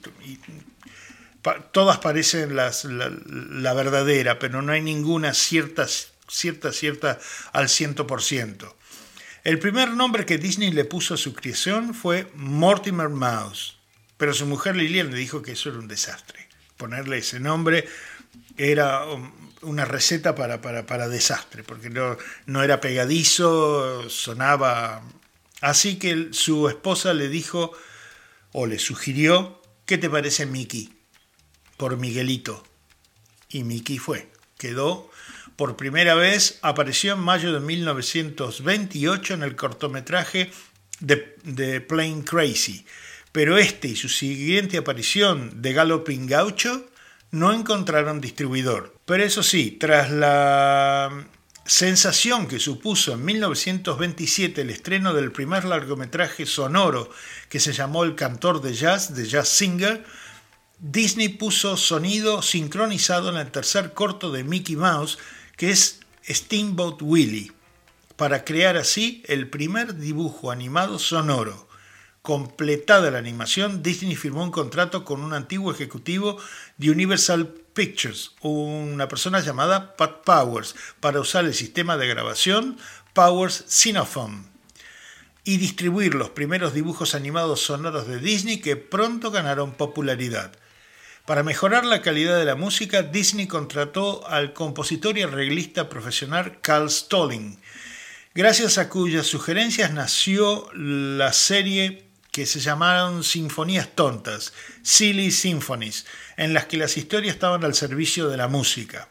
todas 1.73 1.97
parecen 1.97 2.55
la, 2.55 2.71
la, 2.85 3.73
verdadera, 3.73 4.39
pero 4.39 4.61
no 4.61 4.71
hay 4.71 4.81
ninguna 4.81 5.33
cierta, 5.33 5.87
cierta, 6.29 6.71
cierta 6.71 7.19
al 7.51 7.67
100%. 7.67 8.73
El 9.43 9.59
primer 9.59 9.89
nombre 9.89 10.25
que 10.25 10.37
Disney 10.37 10.71
le 10.71 10.85
puso 10.85 11.15
a 11.15 11.17
su 11.17 11.33
creación 11.33 11.93
fue 11.93 12.31
Mortimer 12.33 13.09
Mouse, 13.09 13.77
pero 14.15 14.33
su 14.33 14.45
mujer 14.45 14.77
Lilian 14.77 15.11
le 15.11 15.17
dijo 15.17 15.41
que 15.41 15.51
eso 15.51 15.67
era 15.67 15.79
un 15.79 15.89
desastre. 15.89 16.47
Ponerle 16.77 17.17
ese 17.17 17.41
nombre 17.41 17.85
era 18.57 19.03
una 19.61 19.83
receta 19.83 20.33
para, 20.33 20.61
para, 20.61 21.09
desastre, 21.09 21.63
porque 21.63 21.89
no, 21.89 22.17
no 22.45 22.63
era 22.63 22.79
pegadizo, 22.79 24.09
sonaba... 24.09 25.03
Así 25.59 25.97
que 25.97 26.29
su 26.31 26.69
esposa 26.69 27.13
le 27.13 27.27
dijo, 27.27 27.73
o 28.53 28.65
le 28.65 28.79
sugirió, 28.79 29.61
¿qué 29.85 29.97
te 29.97 30.09
parece 30.09 30.45
Mickey? 30.45 30.93
Por 31.75 31.97
Miguelito. 31.97 32.63
Y 33.49 33.63
Mickey 33.63 33.97
fue. 33.97 34.29
Quedó 34.57 35.09
por 35.55 35.75
primera 35.75 36.15
vez 36.15 36.59
apareció 36.61 37.13
en 37.13 37.19
mayo 37.19 37.53
de 37.53 37.59
1928 37.59 39.33
en 39.35 39.43
el 39.43 39.55
cortometraje 39.55 40.51
de, 40.99 41.81
Plain 41.81 42.23
Crazy, 42.23 42.85
pero 43.31 43.57
este 43.57 43.89
y 43.89 43.95
su 43.95 44.09
siguiente 44.09 44.77
aparición 44.77 45.61
de 45.61 45.73
Galloping 45.73 46.27
Gaucho 46.27 46.87
no 47.31 47.51
encontraron 47.51 48.21
distribuidor. 48.21 48.95
Pero 49.05 49.23
eso 49.23 49.43
sí, 49.43 49.71
tras 49.79 50.11
la 50.11 51.27
sensación 51.65 52.47
que 52.47 52.59
supuso 52.59 53.13
en 53.13 53.25
1927 53.25 54.61
el 54.61 54.69
estreno 54.69 55.13
del 55.13 55.31
primer 55.31 55.65
largometraje 55.65 56.45
sonoro 56.45 57.09
que 57.49 57.59
se 57.59 57.73
llamó 57.73 58.03
El 58.03 58.15
cantor 58.15 58.61
de 58.61 58.73
jazz, 58.73 59.15
de 59.15 59.25
Jazz 59.25 59.49
Singer, 59.49 60.05
Disney 60.79 61.29
puso 61.29 61.77
sonido 61.77 62.41
sincronizado 62.41 63.29
en 63.29 63.37
el 63.37 63.51
tercer 63.51 63.93
corto 63.93 64.31
de 64.31 64.43
Mickey 64.43 64.75
Mouse 64.75 65.17
que 65.55 65.71
es 65.71 65.99
Steamboat 66.27 67.01
Willie, 67.01 67.51
para 68.15 68.45
crear 68.45 68.77
así 68.77 69.23
el 69.27 69.49
primer 69.49 69.95
dibujo 69.95 70.51
animado 70.51 70.99
sonoro. 70.99 71.67
Completada 72.21 73.11
la 73.11 73.17
animación, 73.17 73.83
Disney 73.83 74.15
firmó 74.15 74.43
un 74.43 74.51
contrato 74.51 75.03
con 75.03 75.21
un 75.21 75.33
antiguo 75.33 75.71
ejecutivo 75.71 76.37
de 76.77 76.91
Universal 76.91 77.53
Pictures, 77.73 78.31
una 78.41 79.07
persona 79.07 79.41
llamada 79.41 79.97
Pat 79.97 80.23
Powers, 80.23 80.75
para 80.99 81.19
usar 81.19 81.43
el 81.43 81.53
sistema 81.53 81.97
de 81.97 82.07
grabación 82.07 82.77
Powers 83.13 83.65
Cinephone 83.67 84.45
y 85.43 85.57
distribuir 85.57 86.15
los 86.15 86.29
primeros 86.29 86.73
dibujos 86.73 87.15
animados 87.15 87.61
sonoros 87.61 88.07
de 88.07 88.19
Disney 88.19 88.61
que 88.61 88.77
pronto 88.77 89.29
ganaron 89.29 89.73
popularidad. 89.73 90.53
Para 91.25 91.41
mejorar 91.41 91.85
la 91.85 92.01
calidad 92.01 92.37
de 92.37 92.43
la 92.43 92.55
música, 92.55 93.01
Disney 93.01 93.47
contrató 93.47 94.27
al 94.27 94.51
compositor 94.51 95.17
y 95.17 95.21
arreglista 95.21 95.87
profesional 95.87 96.59
Carl 96.59 96.91
Stalling, 96.91 97.57
gracias 98.35 98.77
a 98.77 98.89
cuyas 98.89 99.25
sugerencias 99.25 99.93
nació 99.93 100.67
la 100.73 101.31
serie 101.31 102.03
que 102.31 102.45
se 102.45 102.59
llamaron 102.59 103.23
Sinfonías 103.23 103.87
Tontas, 103.95 104.51
Silly 104.81 105.31
Symphonies, 105.31 106.05
en 106.35 106.53
las 106.53 106.65
que 106.65 106.75
las 106.75 106.97
historias 106.97 107.35
estaban 107.35 107.63
al 107.63 107.73
servicio 107.73 108.27
de 108.27 108.35
la 108.35 108.49
música. 108.49 109.07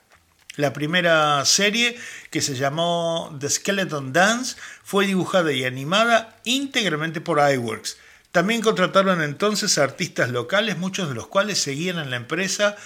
La 0.57 0.75
primera 0.75 1.43
serie, 1.47 1.99
que 2.31 2.43
se 2.43 2.57
llamó 2.57 3.35
The 3.41 3.49
Skeleton 3.49 4.13
Dance, 4.13 4.57
fue 4.85 5.07
dibujada 5.07 5.51
y 5.51 5.65
animada 5.65 6.39
íntegramente 6.45 7.23
por 7.23 7.39
iWorks, 7.39 7.97
también 8.33 8.63
contrataron 8.63 9.23
entonces 9.23 9.77
a 9.77 9.85
artistas 9.85 10.31
locales, 10.31 10.79
muchos 10.79 11.09
de 11.09 11.15
los 11.15 11.29
cuales 11.29 11.61
seguían 11.61 11.99
en 11.99 12.11
la 12.11 12.17
empresa 12.17 12.77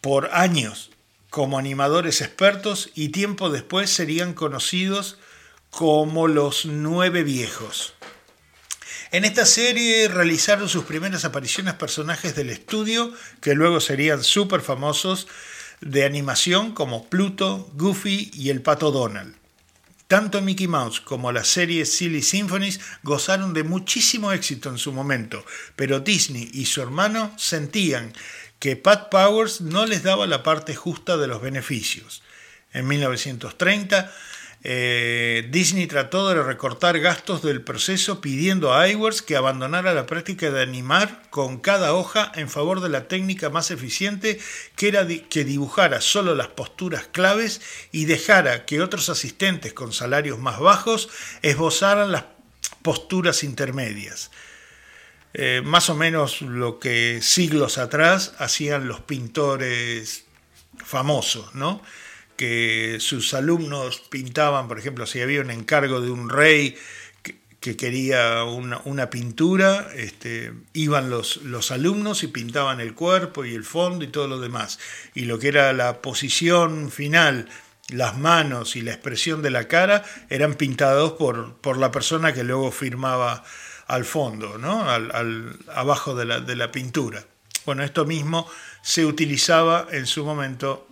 por 0.00 0.30
años 0.32 0.90
como 1.30 1.58
animadores 1.58 2.20
expertos 2.20 2.90
y 2.94 3.08
tiempo 3.08 3.50
después 3.50 3.90
serían 3.90 4.34
conocidos 4.34 5.18
como 5.70 6.28
los 6.28 6.66
Nueve 6.66 7.24
Viejos. 7.24 7.94
En 9.10 9.24
esta 9.24 9.46
serie 9.46 10.08
realizaron 10.08 10.68
sus 10.68 10.84
primeras 10.84 11.24
apariciones 11.24 11.74
personajes 11.74 12.36
del 12.36 12.50
estudio, 12.50 13.12
que 13.40 13.54
luego 13.54 13.80
serían 13.80 14.22
súper 14.22 14.60
famosos, 14.60 15.26
de 15.80 16.04
animación 16.04 16.72
como 16.72 17.08
Pluto, 17.08 17.70
Goofy 17.74 18.30
y 18.34 18.50
el 18.50 18.62
Pato 18.62 18.90
Donald. 18.90 19.34
Tanto 20.06 20.42
Mickey 20.42 20.68
Mouse 20.68 21.00
como 21.00 21.32
la 21.32 21.44
serie 21.44 21.86
Silly 21.86 22.22
Symphonies 22.22 22.80
gozaron 23.02 23.54
de 23.54 23.64
muchísimo 23.64 24.32
éxito 24.32 24.68
en 24.68 24.78
su 24.78 24.92
momento, 24.92 25.44
pero 25.76 26.00
Disney 26.00 26.50
y 26.52 26.66
su 26.66 26.82
hermano 26.82 27.34
sentían 27.38 28.12
que 28.58 28.76
Pat 28.76 29.08
Powers 29.10 29.62
no 29.62 29.86
les 29.86 30.02
daba 30.02 30.26
la 30.26 30.42
parte 30.42 30.74
justa 30.74 31.16
de 31.16 31.26
los 31.26 31.40
beneficios. 31.40 32.22
En 32.72 32.86
1930 32.86 34.12
eh, 34.66 35.46
Disney 35.50 35.86
trató 35.86 36.26
de 36.30 36.42
recortar 36.42 36.98
gastos 36.98 37.42
del 37.42 37.60
proceso 37.60 38.22
pidiendo 38.22 38.72
a 38.72 38.88
iWorks 38.88 39.20
que 39.20 39.36
abandonara 39.36 39.92
la 39.92 40.06
práctica 40.06 40.50
de 40.50 40.62
animar 40.62 41.22
con 41.28 41.58
cada 41.58 41.92
hoja 41.92 42.32
en 42.34 42.48
favor 42.48 42.80
de 42.80 42.88
la 42.88 43.06
técnica 43.06 43.50
más 43.50 43.70
eficiente 43.70 44.40
que 44.74 44.88
era 44.88 45.06
que 45.06 45.44
dibujara 45.44 46.00
solo 46.00 46.34
las 46.34 46.48
posturas 46.48 47.06
claves 47.06 47.60
y 47.92 48.06
dejara 48.06 48.64
que 48.64 48.80
otros 48.80 49.10
asistentes 49.10 49.74
con 49.74 49.92
salarios 49.92 50.38
más 50.38 50.58
bajos 50.58 51.10
esbozaran 51.42 52.10
las 52.10 52.24
posturas 52.80 53.44
intermedias. 53.44 54.30
Eh, 55.34 55.60
más 55.62 55.90
o 55.90 55.94
menos 55.94 56.40
lo 56.40 56.78
que 56.78 57.20
siglos 57.20 57.76
atrás 57.76 58.32
hacían 58.38 58.88
los 58.88 59.00
pintores 59.00 60.24
famosos, 60.78 61.54
¿no? 61.54 61.82
Que 62.36 62.98
sus 63.00 63.34
alumnos 63.34 64.02
pintaban, 64.10 64.68
por 64.68 64.78
ejemplo, 64.78 65.06
si 65.06 65.20
había 65.20 65.40
un 65.40 65.50
encargo 65.50 66.00
de 66.00 66.10
un 66.10 66.28
rey 66.28 66.76
que, 67.60 67.76
quería 67.76 68.44
una, 68.44 69.08
pintura, 69.08 69.88
este, 69.94 70.52
iban 70.74 71.08
los, 71.08 71.38
los 71.38 71.70
alumnos 71.70 72.22
y 72.22 72.26
pintaban 72.26 72.78
el 72.80 72.94
cuerpo 72.94 73.46
y 73.46 73.54
el 73.54 73.64
fondo 73.64 74.04
y 74.04 74.08
todo 74.08 74.28
lo 74.28 74.38
demás. 74.38 74.78
Y 75.14 75.24
lo 75.24 75.38
que 75.38 75.48
era 75.48 75.72
la 75.72 76.02
posición 76.02 76.90
final 76.90 77.48
las 77.88 78.16
manos 78.16 78.76
y 78.76 78.82
la 78.82 78.92
expresión 78.92 79.42
de 79.42 79.50
la 79.50 79.68
cara 79.68 80.04
eran 80.30 80.54
pintados 80.54 81.12
por, 81.12 81.54
por 81.56 81.76
la 81.76 81.90
persona 81.90 82.32
que 82.32 82.44
luego 82.44 82.70
firmaba 82.70 83.44
al 83.86 84.04
fondo, 84.04 84.58
¿no? 84.58 84.88
al, 84.88 85.58
abajo 85.74 86.14
de 86.14 86.24
la, 86.24 86.40
de 86.40 86.56
la, 86.56 86.72
pintura. 86.72 87.24
Bueno, 87.66 87.82
esto 87.82 88.04
mismo 88.04 88.48
se 88.82 89.04
utilizaba 89.04 89.86
en 89.90 90.06
su 90.06 90.24
momento 90.24 90.88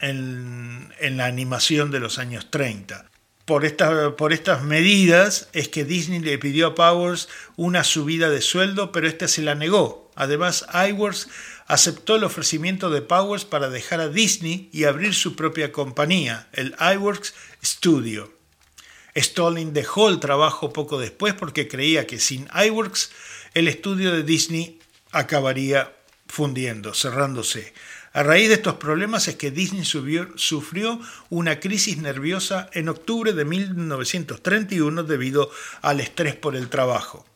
en, 0.00 0.92
la 1.00 1.26
animación 1.26 1.90
de 1.90 2.00
los 2.00 2.18
años 2.18 2.50
30. 2.50 3.10
Por, 3.44 4.16
por, 4.16 4.32
estas 4.32 4.62
medidas 4.62 5.48
es 5.52 5.68
que 5.68 5.84
Disney 5.84 6.20
le 6.20 6.38
pidió 6.38 6.68
a 6.68 6.74
Powers 6.74 7.28
una 7.56 7.84
subida 7.84 8.28
de 8.28 8.40
sueldo, 8.40 8.90
pero 8.90 9.06
este 9.06 9.28
se 9.28 9.42
la 9.42 9.54
negó. 9.54 10.10
Además, 10.16 10.66
iWorks 10.72 11.28
aceptó 11.66 12.16
el 12.16 12.24
ofrecimiento 12.24 12.90
de 12.90 13.02
Powers 13.02 13.44
para 13.44 13.70
dejar 13.70 14.00
a 14.00 14.08
Disney 14.08 14.68
y 14.72 14.84
abrir 14.84 15.14
su 15.14 15.36
propia 15.36 15.72
compañía, 15.72 16.48
el 16.52 16.74
iWorks 16.80 17.34
Studio. 17.62 18.32
Stalin 19.14 19.72
dejó 19.72 20.08
el 20.08 20.20
trabajo 20.20 20.72
poco 20.72 20.98
después 20.98 21.34
porque 21.34 21.68
creía 21.68 22.06
que 22.06 22.20
sin 22.20 22.48
iWorks 22.54 23.10
el 23.54 23.68
estudio 23.68 24.12
de 24.12 24.22
Disney 24.22 24.78
acabaría 25.10 25.96
fundiendo, 26.28 26.92
cerrándose. 26.92 27.72
A 28.16 28.22
raíz 28.22 28.48
de 28.48 28.54
estos 28.54 28.76
problemas 28.76 29.28
es 29.28 29.36
que 29.36 29.50
Disney 29.50 29.84
sufrió 29.84 31.00
una 31.28 31.60
crisis 31.60 31.98
nerviosa 31.98 32.70
en 32.72 32.88
octubre 32.88 33.34
de 33.34 33.44
1931 33.44 35.02
debido 35.02 35.50
al 35.82 36.00
estrés 36.00 36.34
por 36.34 36.56
el 36.56 36.70
trabajo. 36.70 37.26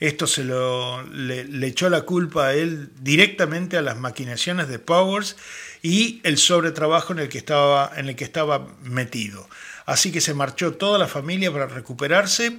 Esto 0.00 0.26
se 0.26 0.44
le, 0.44 1.66
echó 1.66 1.90
la 1.90 2.06
culpa 2.06 2.46
a 2.46 2.54
él 2.54 2.88
directamente 3.02 3.76
a 3.76 3.82
las 3.82 3.98
maquinaciones 3.98 4.68
de 4.68 4.78
Powers 4.78 5.36
y 5.82 6.22
el 6.22 6.38
sobretrabajo 6.38 7.12
en 7.12 7.18
el 7.18 7.28
que 7.28 7.36
estaba, 7.36 7.92
en 7.94 8.08
el 8.08 8.16
que 8.16 8.24
estaba 8.24 8.68
metido. 8.84 9.46
Así 9.84 10.12
que 10.12 10.22
se 10.22 10.32
marchó 10.32 10.72
toda 10.72 10.98
la 10.98 11.08
familia 11.08 11.52
para 11.52 11.66
recuperarse 11.66 12.58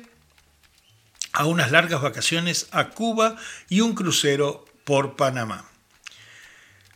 a 1.31 1.47
unas 1.47 1.71
largas 1.71 2.03
vacaciones 2.03 2.67
a 2.69 2.89
Cuba 2.89 3.35
y 3.67 3.81
un 3.81 3.95
crucero 3.95 4.63
por 4.83 5.15
Panamá. 5.15 5.72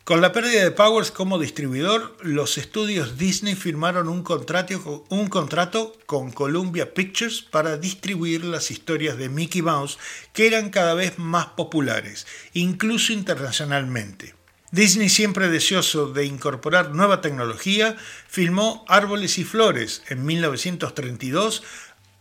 Con 0.08 0.22
la 0.22 0.32
pérdida 0.32 0.64
de 0.64 0.70
Powers 0.70 1.10
como 1.10 1.38
distribuidor, 1.38 2.16
los 2.22 2.56
estudios 2.56 3.18
Disney 3.18 3.54
firmaron 3.54 4.08
un 4.08 4.22
contrato, 4.22 5.92
con 6.06 6.30
Columbia 6.30 6.94
Pictures 6.94 7.42
para 7.42 7.76
distribuir 7.76 8.42
las 8.42 8.70
historias 8.70 9.18
de 9.18 9.28
Mickey 9.28 9.60
Mouse 9.60 9.98
que 10.32 10.46
eran 10.46 10.70
cada 10.70 10.94
vez 10.94 11.18
más 11.18 11.48
populares, 11.48 12.26
incluso 12.54 13.12
internacionalmente. 13.12 14.34
Disney, 14.70 15.10
siempre 15.10 15.50
deseoso 15.50 16.10
de 16.10 16.24
incorporar 16.24 16.94
nueva 16.94 17.20
tecnología, 17.20 17.94
filmó 18.28 18.86
Árboles 18.88 19.36
y 19.36 19.44
Flores 19.44 20.00
en 20.08 20.24
1932 20.24 21.62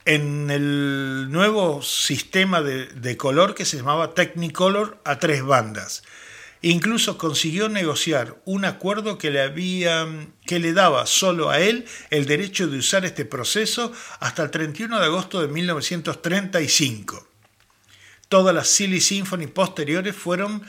en 0.04 0.52
el 0.52 1.32
nuevo 1.32 1.82
sistema 1.82 2.62
de, 2.62 2.88
de 2.88 3.15
color 3.15 3.56
que 3.56 3.63
se 3.63 3.78
llamaba 3.78 4.13
Technicolor 4.13 5.00
a 5.06 5.19
tres 5.19 5.41
bandas. 5.41 6.04
Incluso 6.62 7.17
consiguió 7.17 7.70
negociar 7.70 8.41
un 8.46 8.65
acuerdo 8.65 9.17
que 9.17 9.30
le, 9.30 9.41
había, 9.41 10.08
que 10.46 10.60
le 10.60 10.74
daba 10.74 11.06
solo 11.06 11.50
a 11.50 11.60
él 11.60 11.86
el 12.10 12.26
derecho 12.26 12.67
de 12.67 12.80
usar 12.80 13.06
este 13.06 13.26
proceso 13.26 13.91
hasta 14.20 14.43
el 14.43 14.52
31 14.52 15.00
de 15.00 15.06
agosto 15.06 15.41
de 15.41 15.48
1935. 15.48 17.28
Todas 18.28 18.54
las 18.54 18.67
Silly 18.67 19.00
Symphony 19.00 19.48
posteriores 19.48 20.15
fueron 20.15 20.63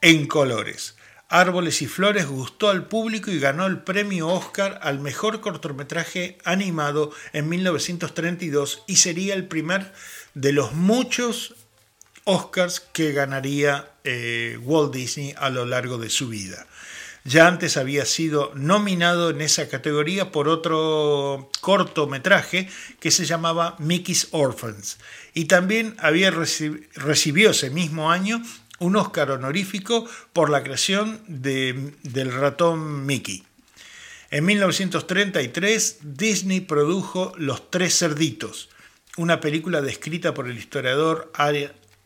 en 0.00 0.26
colores. 0.26 0.96
Árboles 1.28 1.82
y 1.82 1.86
Flores 1.86 2.26
gustó 2.26 2.70
al 2.70 2.86
público 2.86 3.32
y 3.32 3.40
ganó 3.40 3.66
el 3.66 3.80
premio 3.80 4.28
Oscar 4.28 4.78
al 4.82 5.00
mejor 5.00 5.40
cortometraje 5.40 6.38
animado 6.44 7.10
en 7.32 7.48
1932 7.48 8.84
y 8.86 8.96
sería 8.96 9.34
el 9.34 9.48
primer 9.48 9.92
de 10.34 10.52
los 10.52 10.72
muchos 10.72 11.56
Oscars 12.26 12.80
que 12.80 13.12
ganaría 13.12 13.88
eh, 14.04 14.58
Walt 14.62 14.92
Disney 14.92 15.34
a 15.38 15.48
lo 15.48 15.64
largo 15.64 15.96
de 15.96 16.10
su 16.10 16.28
vida. 16.28 16.66
Ya 17.24 17.48
antes 17.48 17.76
había 17.76 18.04
sido 18.04 18.52
nominado 18.54 19.30
en 19.30 19.40
esa 19.40 19.68
categoría 19.68 20.30
por 20.30 20.48
otro 20.48 21.50
cortometraje 21.60 22.68
que 23.00 23.10
se 23.10 23.24
llamaba 23.24 23.74
Mickey's 23.78 24.28
Orphans 24.32 24.98
y 25.34 25.46
también 25.46 25.96
había 25.98 26.30
recibió 26.30 27.50
ese 27.50 27.70
mismo 27.70 28.12
año 28.12 28.42
un 28.78 28.96
Oscar 28.96 29.30
honorífico 29.30 30.08
por 30.32 30.50
la 30.50 30.62
creación 30.62 31.20
del 31.26 32.32
ratón 32.32 33.06
Mickey. 33.06 33.44
En 34.30 34.44
1933 34.44 35.98
Disney 36.02 36.60
produjo 36.60 37.32
Los 37.36 37.70
Tres 37.70 37.98
Cerditos, 37.98 38.68
una 39.16 39.40
película 39.40 39.80
descrita 39.80 40.34
por 40.34 40.48
el 40.48 40.58
historiador 40.58 41.32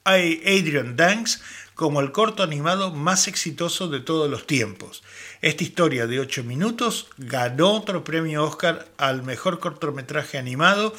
Adrian 0.04 0.96
Danks 0.96 1.40
como 1.74 2.00
el 2.00 2.12
corto 2.12 2.42
animado 2.42 2.92
más 2.92 3.26
exitoso 3.26 3.88
de 3.88 4.00
todos 4.00 4.30
los 4.30 4.46
tiempos. 4.46 5.02
Esta 5.40 5.64
historia 5.64 6.06
de 6.06 6.20
8 6.20 6.44
minutos 6.44 7.08
ganó 7.16 7.72
otro 7.72 8.04
premio 8.04 8.44
Oscar 8.44 8.86
al 8.98 9.22
mejor 9.22 9.60
cortometraje 9.60 10.36
animado 10.36 10.94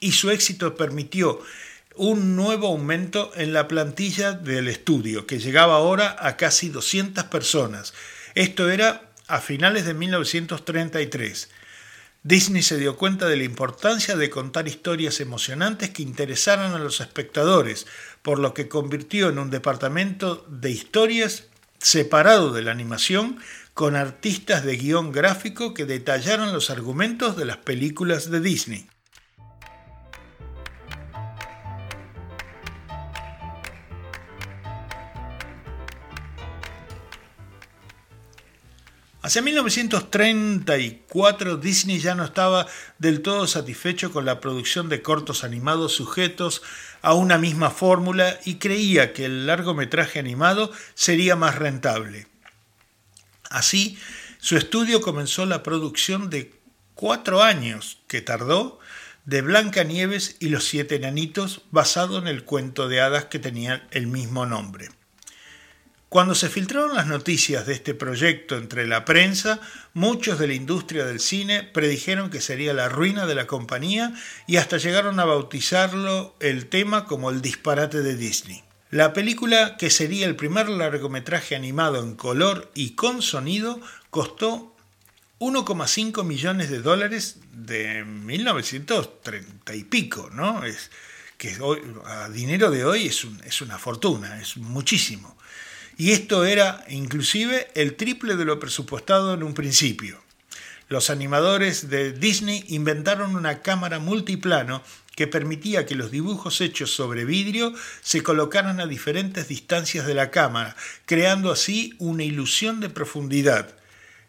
y 0.00 0.12
su 0.12 0.30
éxito 0.30 0.74
permitió 0.74 1.40
un 1.94 2.36
nuevo 2.36 2.66
aumento 2.66 3.30
en 3.36 3.52
la 3.52 3.68
plantilla 3.68 4.32
del 4.32 4.68
estudio, 4.68 5.26
que 5.26 5.38
llegaba 5.38 5.76
ahora 5.76 6.16
a 6.18 6.36
casi 6.36 6.68
200 6.68 7.24
personas. 7.24 7.94
Esto 8.34 8.68
era 8.68 9.10
a 9.28 9.40
finales 9.40 9.86
de 9.86 9.94
1933. 9.94 11.48
Disney 12.22 12.62
se 12.62 12.76
dio 12.76 12.96
cuenta 12.96 13.28
de 13.28 13.36
la 13.36 13.44
importancia 13.44 14.16
de 14.16 14.30
contar 14.30 14.66
historias 14.66 15.20
emocionantes 15.20 15.90
que 15.90 16.02
interesaran 16.02 16.74
a 16.74 16.78
los 16.80 17.00
espectadores, 17.00 17.86
por 18.26 18.40
lo 18.40 18.54
que 18.54 18.66
convirtió 18.68 19.28
en 19.28 19.38
un 19.38 19.50
departamento 19.50 20.44
de 20.48 20.72
historias 20.72 21.44
separado 21.78 22.52
de 22.52 22.60
la 22.62 22.72
animación 22.72 23.38
con 23.72 23.94
artistas 23.94 24.64
de 24.64 24.76
guion 24.76 25.12
gráfico 25.12 25.74
que 25.74 25.84
detallaron 25.84 26.52
los 26.52 26.68
argumentos 26.70 27.36
de 27.36 27.44
las 27.44 27.58
películas 27.58 28.28
de 28.28 28.40
Disney. 28.40 28.88
Hacia 39.26 39.42
1934 39.42 41.56
Disney 41.56 41.98
ya 41.98 42.14
no 42.14 42.24
estaba 42.24 42.68
del 43.00 43.22
todo 43.22 43.48
satisfecho 43.48 44.12
con 44.12 44.24
la 44.24 44.38
producción 44.38 44.88
de 44.88 45.02
cortos 45.02 45.42
animados 45.42 45.94
sujetos 45.94 46.62
a 47.02 47.12
una 47.12 47.36
misma 47.36 47.70
fórmula 47.70 48.38
y 48.44 48.58
creía 48.58 49.12
que 49.12 49.24
el 49.24 49.48
largometraje 49.48 50.20
animado 50.20 50.70
sería 50.94 51.34
más 51.34 51.56
rentable. 51.56 52.28
Así, 53.50 53.98
su 54.38 54.56
estudio 54.56 55.00
comenzó 55.00 55.44
la 55.44 55.64
producción 55.64 56.30
de 56.30 56.54
cuatro 56.94 57.42
años 57.42 57.98
que 58.06 58.22
tardó 58.22 58.78
de 59.24 59.42
Blancanieves 59.42 60.36
y 60.38 60.50
los 60.50 60.68
siete 60.68 60.94
enanitos 60.94 61.62
basado 61.72 62.20
en 62.20 62.28
el 62.28 62.44
cuento 62.44 62.86
de 62.86 63.00
hadas 63.00 63.24
que 63.24 63.40
tenía 63.40 63.88
el 63.90 64.06
mismo 64.06 64.46
nombre. 64.46 64.88
Cuando 66.08 66.36
se 66.36 66.48
filtraron 66.48 66.94
las 66.94 67.08
noticias 67.08 67.66
de 67.66 67.72
este 67.72 67.92
proyecto 67.92 68.56
entre 68.56 68.86
la 68.86 69.04
prensa, 69.04 69.60
muchos 69.92 70.38
de 70.38 70.46
la 70.46 70.54
industria 70.54 71.04
del 71.04 71.18
cine 71.18 71.64
predijeron 71.64 72.30
que 72.30 72.40
sería 72.40 72.72
la 72.72 72.88
ruina 72.88 73.26
de 73.26 73.34
la 73.34 73.48
compañía 73.48 74.14
y 74.46 74.58
hasta 74.58 74.76
llegaron 74.76 75.18
a 75.18 75.24
bautizarlo 75.24 76.36
el 76.38 76.68
tema 76.68 77.06
como 77.06 77.30
el 77.30 77.42
disparate 77.42 78.02
de 78.02 78.14
Disney. 78.14 78.62
La 78.92 79.12
película, 79.12 79.76
que 79.76 79.90
sería 79.90 80.26
el 80.26 80.36
primer 80.36 80.68
largometraje 80.68 81.56
animado 81.56 82.00
en 82.00 82.14
color 82.14 82.70
y 82.72 82.90
con 82.90 83.20
sonido, 83.20 83.80
costó 84.10 84.76
1,5 85.40 86.22
millones 86.22 86.70
de 86.70 86.82
dólares 86.82 87.38
de 87.52 88.04
1930 88.04 89.74
y 89.74 89.82
pico, 89.82 90.30
¿no? 90.32 90.64
Es 90.64 90.92
que 91.36 91.58
a 92.06 92.28
dinero 92.28 92.70
de 92.70 92.84
hoy 92.84 93.08
es, 93.08 93.26
es 93.44 93.60
una 93.60 93.76
fortuna, 93.76 94.40
es 94.40 94.56
muchísimo 94.56 95.35
y 95.96 96.12
esto 96.12 96.44
era 96.44 96.84
inclusive 96.88 97.68
el 97.74 97.96
triple 97.96 98.36
de 98.36 98.44
lo 98.44 98.60
presupuestado 98.60 99.34
en 99.34 99.42
un 99.42 99.54
principio. 99.54 100.22
Los 100.88 101.10
animadores 101.10 101.88
de 101.90 102.12
Disney 102.12 102.64
inventaron 102.68 103.34
una 103.34 103.60
cámara 103.60 103.98
multiplano 103.98 104.82
que 105.16 105.26
permitía 105.26 105.86
que 105.86 105.94
los 105.94 106.10
dibujos 106.10 106.60
hechos 106.60 106.92
sobre 106.94 107.24
vidrio 107.24 107.72
se 108.02 108.22
colocaran 108.22 108.78
a 108.80 108.86
diferentes 108.86 109.48
distancias 109.48 110.06
de 110.06 110.14
la 110.14 110.30
cámara, 110.30 110.76
creando 111.06 111.50
así 111.50 111.94
una 111.98 112.22
ilusión 112.22 112.80
de 112.80 112.90
profundidad. 112.90 113.74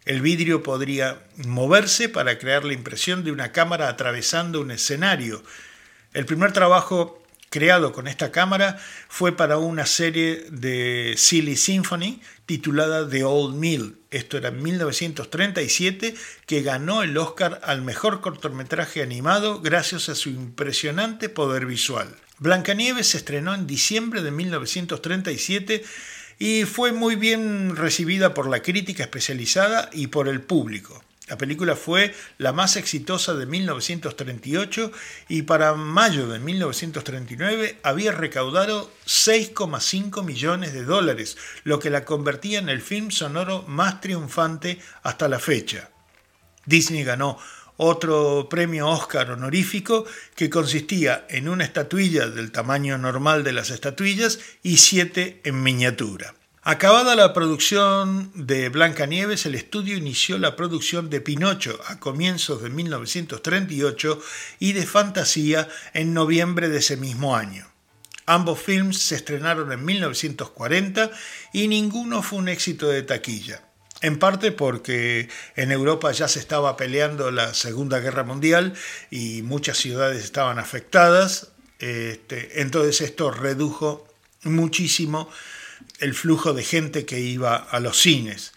El 0.06 0.22
vidrio 0.22 0.64
podría 0.64 1.22
moverse 1.46 2.08
para 2.08 2.40
crear 2.40 2.64
la 2.64 2.74
impresión 2.74 3.26
de 3.26 3.34
una 3.34 3.52
cámara 3.52 3.90
atravesando 3.90 4.62
un 4.62 4.72
escenario. 4.72 5.44
El 6.14 6.26
primer 6.26 6.54
trabajo 6.54 7.22
creado 7.50 7.94
con 7.94 8.08
esta 8.08 8.32
cámara 8.32 8.78
fue 9.08 9.36
para 9.36 9.58
una 9.58 9.86
serie 9.86 10.46
de 10.50 11.16
Silly 11.18 11.56
Symphony 11.56 12.22
titulada 12.46 13.08
The 13.08 13.24
Old 13.24 13.56
Mill. 13.56 13.98
Esto 14.10 14.38
era 14.38 14.50
en 14.50 14.64
1937, 14.64 16.16
que 16.46 16.62
ganó 16.62 17.04
el 17.04 17.18
Oscar 17.18 17.60
al 17.64 17.82
mejor 17.82 18.22
cortometraje 18.22 19.02
animado 19.02 19.62
gracias 19.62 20.10
a 20.10 20.16
su 20.16 20.30
impresionante 20.30 21.30
poder 21.30 21.66
visual. 21.66 22.16
Blancanieves 22.40 23.08
se 23.08 23.18
estrenó 23.18 23.54
en 23.54 23.68
diciembre 23.68 24.22
de 24.22 24.32
1937 24.32 25.84
y 26.40 26.66
fue 26.66 26.92
muy 26.92 27.16
bien 27.16 27.76
recibida 27.76 28.34
por 28.34 28.48
la 28.48 28.62
crítica 28.62 29.04
especializada 29.04 29.90
y 29.92 30.08
por 30.08 30.28
el 30.28 30.42
público. 30.42 31.04
La 31.28 31.38
película 31.38 31.76
fue 31.76 32.16
la 32.38 32.54
más 32.54 32.78
exitosa 32.78 33.34
de 33.34 33.46
1938 33.46 34.92
y 35.28 35.42
para 35.42 35.74
mayo 35.74 36.30
de 36.30 36.40
1939 36.40 37.80
había 37.84 38.14
recaudado 38.14 38.90
6,5 39.06 40.24
millones 40.24 40.72
de 40.72 40.86
dólares, 40.86 41.38
lo 41.66 41.80
que 41.80 41.90
la 41.90 42.06
convertía 42.06 42.60
en 42.60 42.70
el 42.70 42.82
film 42.82 43.12
sonoro 43.12 43.64
más 43.68 44.00
triunfante 44.00 44.80
hasta 45.04 45.28
la 45.28 45.40
fecha. 45.40 45.90
Disney 46.66 47.04
ganó 47.04 47.38
otro 47.76 48.48
premio 48.50 48.88
Oscar 48.88 49.32
honorífico 49.32 50.06
que 50.34 50.50
consistía 50.50 51.26
en 51.30 51.50
una 51.50 51.66
estatuilla 51.66 52.28
del 52.30 52.54
tamaño 52.54 52.98
normal 52.98 53.44
de 53.44 53.52
las 53.52 53.70
estatuillas 53.70 54.40
y 54.64 54.78
siete 54.78 55.42
en 55.44 55.62
miniatura. 55.62 56.37
Acabada 56.70 57.16
la 57.16 57.32
producción 57.32 58.30
de 58.36 58.68
Blancanieves, 58.68 59.46
el 59.46 59.56
estudio 59.56 59.96
inició 59.96 60.38
la 60.38 60.58
producción 60.58 61.10
de 61.10 61.22
Pinocho 61.22 61.80
a 61.88 61.98
comienzos 61.98 62.62
de 62.62 62.70
1938 62.70 64.22
y 64.60 64.74
de 64.74 64.86
Fantasía 64.86 65.70
en 65.94 66.14
noviembre 66.14 66.68
de 66.68 66.80
ese 66.80 66.98
mismo 66.98 67.38
año. 67.38 67.66
Ambos 68.26 68.60
films 68.60 68.98
se 68.98 69.16
estrenaron 69.16 69.72
en 69.72 69.86
1940 69.86 71.10
y 71.54 71.70
ninguno 71.70 72.22
fue 72.22 72.40
un 72.40 72.50
éxito 72.50 72.90
de 72.90 73.02
taquilla. 73.02 73.64
En 74.02 74.20
parte 74.20 74.52
porque 74.52 75.30
en 75.56 75.72
Europa 75.72 76.12
ya 76.12 76.28
se 76.28 76.40
estaba 76.40 76.76
peleando 76.76 77.32
la 77.32 77.54
Segunda 77.54 78.00
Guerra 78.00 78.26
Mundial 78.26 78.74
y 79.10 79.42
muchas 79.42 79.78
ciudades 79.78 80.22
estaban 80.22 80.60
afectadas. 80.60 81.48
Este, 81.80 82.62
entonces 82.62 83.00
esto 83.00 83.32
redujo 83.32 84.06
muchísimo 84.44 85.30
el 86.00 86.14
flujo 86.14 86.54
de 86.54 86.64
gente 86.64 87.06
que 87.06 87.20
iba 87.20 87.56
a 87.56 87.80
los 87.80 88.00
cines. 88.00 88.54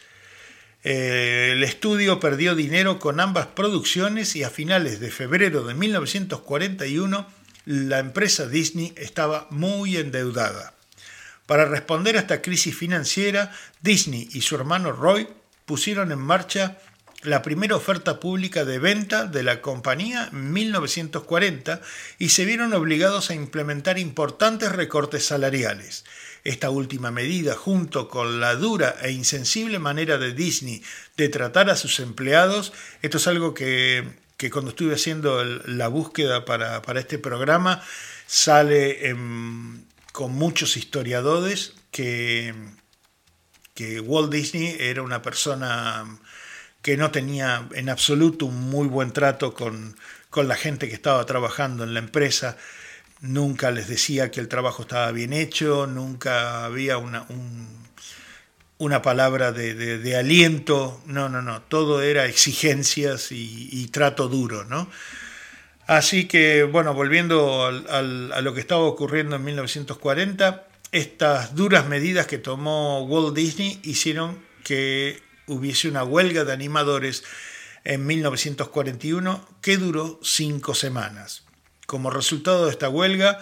Eh, 0.82 1.50
el 1.52 1.62
estudio 1.62 2.20
perdió 2.20 2.54
dinero 2.54 2.98
con 2.98 3.20
ambas 3.20 3.46
producciones 3.46 4.34
y 4.36 4.44
a 4.44 4.50
finales 4.50 5.00
de 5.00 5.10
febrero 5.10 5.64
de 5.64 5.74
1941 5.74 7.26
la 7.66 7.98
empresa 7.98 8.46
Disney 8.46 8.92
estaba 8.96 9.46
muy 9.50 9.96
endeudada. 9.96 10.74
Para 11.46 11.66
responder 11.66 12.16
a 12.16 12.20
esta 12.20 12.42
crisis 12.42 12.76
financiera, 12.76 13.52
Disney 13.82 14.28
y 14.32 14.40
su 14.40 14.54
hermano 14.54 14.92
Roy 14.92 15.28
pusieron 15.66 16.12
en 16.12 16.18
marcha 16.18 16.78
la 17.22 17.42
primera 17.42 17.76
oferta 17.76 18.18
pública 18.18 18.64
de 18.64 18.78
venta 18.78 19.26
de 19.26 19.42
la 19.42 19.60
compañía 19.60 20.30
en 20.32 20.52
1940 20.52 21.82
y 22.18 22.30
se 22.30 22.44
vieron 22.44 22.72
obligados 22.72 23.30
a 23.30 23.34
implementar 23.34 23.98
importantes 23.98 24.72
recortes 24.72 25.26
salariales. 25.26 26.04
Esta 26.44 26.70
última 26.70 27.10
medida, 27.10 27.54
junto 27.54 28.08
con 28.08 28.40
la 28.40 28.54
dura 28.54 28.96
e 29.02 29.10
insensible 29.10 29.78
manera 29.78 30.16
de 30.16 30.32
Disney 30.32 30.82
de 31.18 31.28
tratar 31.28 31.68
a 31.68 31.76
sus 31.76 32.00
empleados, 32.00 32.72
esto 33.02 33.18
es 33.18 33.26
algo 33.26 33.52
que, 33.52 34.04
cuando 34.50 34.70
estuve 34.70 34.94
haciendo 34.94 35.44
la 35.44 35.88
búsqueda 35.88 36.46
para, 36.46 36.80
este 36.98 37.18
programa, 37.18 37.82
sale 38.26 39.14
con 40.12 40.32
muchos 40.32 40.78
historiadores 40.78 41.74
que, 41.90 42.54
que 43.74 44.00
Walt 44.00 44.32
Disney 44.32 44.78
era 44.80 45.02
una 45.02 45.20
persona 45.20 46.06
que 46.82 46.96
no 46.96 47.10
tenía 47.10 47.68
en 47.74 47.88
absoluto 47.88 48.46
un 48.46 48.70
muy 48.70 48.88
buen 48.88 49.12
trato 49.12 49.54
con, 49.54 49.96
con 50.30 50.48
la 50.48 50.56
gente 50.56 50.88
que 50.88 50.94
estaba 50.94 51.24
trabajando 51.26 51.84
en 51.84 51.94
la 51.94 52.00
empresa 52.00 52.56
nunca 53.20 53.70
les 53.70 53.88
decía 53.88 54.30
que 54.30 54.40
el 54.40 54.48
trabajo 54.48 54.82
estaba 54.82 55.10
bien 55.12 55.32
hecho, 55.32 55.86
nunca 55.86 56.64
había 56.64 56.98
una, 56.98 57.26
una 58.78 59.02
palabra 59.02 59.52
de, 59.52 60.16
aliento, 60.16 61.00
no, 61.06 61.28
no, 61.28 61.42
no, 61.42 61.62
todo 61.62 62.02
era 62.02 62.26
exigencias 62.26 63.30
y, 63.30 63.88
trato 63.88 64.28
duro, 64.28 64.64
¿no? 64.64 64.88
Así 65.86 66.26
que, 66.28 66.62
bueno, 66.62 66.94
volviendo 66.94 67.66
a 67.66 68.40
lo 68.40 68.54
que 68.54 68.60
estaba 68.60 68.82
ocurriendo 68.82 69.36
en 69.36 69.44
1940, 69.44 70.66
estas 70.92 71.54
duras 71.54 71.86
medidas 71.86 72.26
que 72.26 72.38
tomó 72.38 73.04
Walt 73.04 73.34
Disney 73.34 73.80
hicieron 73.82 74.38
que 74.64 75.20
hubiese 75.50 75.88
una 75.88 76.04
huelga 76.04 76.44
de 76.44 76.52
animadores 76.52 77.24
en 77.84 78.06
1941 78.06 79.48
que 79.60 79.76
duró 79.76 80.20
cinco 80.22 80.74
semanas. 80.74 81.44
Como 81.86 82.10
resultado 82.10 82.66
de 82.66 82.70
esta 82.70 82.88
huelga 82.88 83.38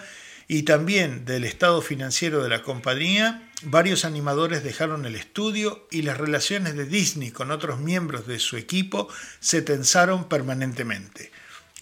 y 0.47 0.63
también 0.63 1.25
del 1.25 1.43
estado 1.43 1.81
financiero 1.81 2.41
de 2.41 2.49
la 2.49 2.63
compañía, 2.63 3.51
varios 3.61 4.05
animadores 4.05 4.63
dejaron 4.63 5.05
el 5.05 5.15
estudio 5.15 5.87
y 5.91 6.01
las 6.01 6.17
relaciones 6.17 6.75
de 6.75 6.85
Disney 6.85 7.31
con 7.31 7.51
otros 7.51 7.79
miembros 7.79 8.25
de 8.25 8.39
su 8.39 8.57
equipo 8.57 9.07
se 9.39 9.61
tensaron 9.61 10.27
permanentemente. 10.27 11.31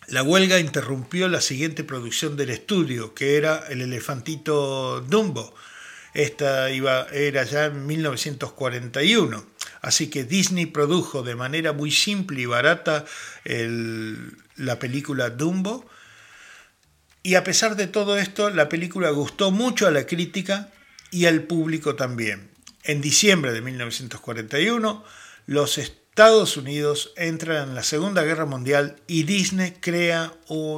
La 0.07 0.23
huelga 0.23 0.59
interrumpió 0.59 1.27
la 1.27 1.41
siguiente 1.41 1.83
producción 1.83 2.37
del 2.37 2.49
estudio, 2.49 3.13
que 3.13 3.35
era 3.35 3.65
el 3.69 3.81
elefantito 3.81 5.01
Dumbo. 5.01 5.53
Esta 6.13 6.71
iba, 6.71 7.07
era 7.11 7.43
ya 7.43 7.65
en 7.65 7.85
1941. 7.85 9.45
Así 9.87 10.09
que 10.09 10.25
Disney 10.25 10.65
produjo 10.65 11.23
de 11.23 11.35
manera 11.35 11.71
muy 11.71 11.91
simple 11.91 12.41
y 12.41 12.45
barata 12.45 13.05
la 13.45 14.79
película 14.79 15.29
Dumbo 15.29 15.85
y 17.23 17.35
a 17.35 17.45
pesar 17.45 17.77
de 17.77 17.87
todo 17.87 18.17
esto, 18.17 18.49
la 18.49 18.67
película 18.67 19.11
gustó 19.11 19.49
mucho 19.49 19.87
a 19.87 19.91
la 19.91 20.05
crítica 20.05 20.73
y 21.09 21.25
al 21.25 21.43
público 21.43 21.95
también. 21.95 22.51
En 22.83 22.99
diciembre 22.99 23.53
de 23.53 23.61
1941, 23.61 25.05
los 25.45 25.77
Estados 25.77 26.57
Unidos 26.57 27.13
entran 27.15 27.69
en 27.69 27.75
la 27.75 27.83
Segunda 27.83 28.23
Guerra 28.23 28.45
Mundial 28.45 28.97
y 29.07 29.23
Disney 29.23 29.77
crea 29.79 30.33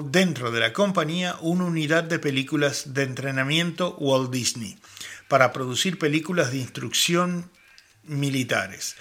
dentro 0.05 0.51
de 0.51 0.59
la 0.59 0.71
compañía 0.71 1.35
una 1.41 1.65
unidad 1.65 2.03
de 2.03 2.19
películas 2.19 2.93
de 2.93 3.03
entrenamiento 3.05 3.95
Walt 3.97 4.29
Disney 4.29 4.77
para 5.27 5.51
producir 5.51 5.97
películas 5.97 6.51
de 6.51 6.59
instrucción 6.59 7.49
militares. 8.09 8.95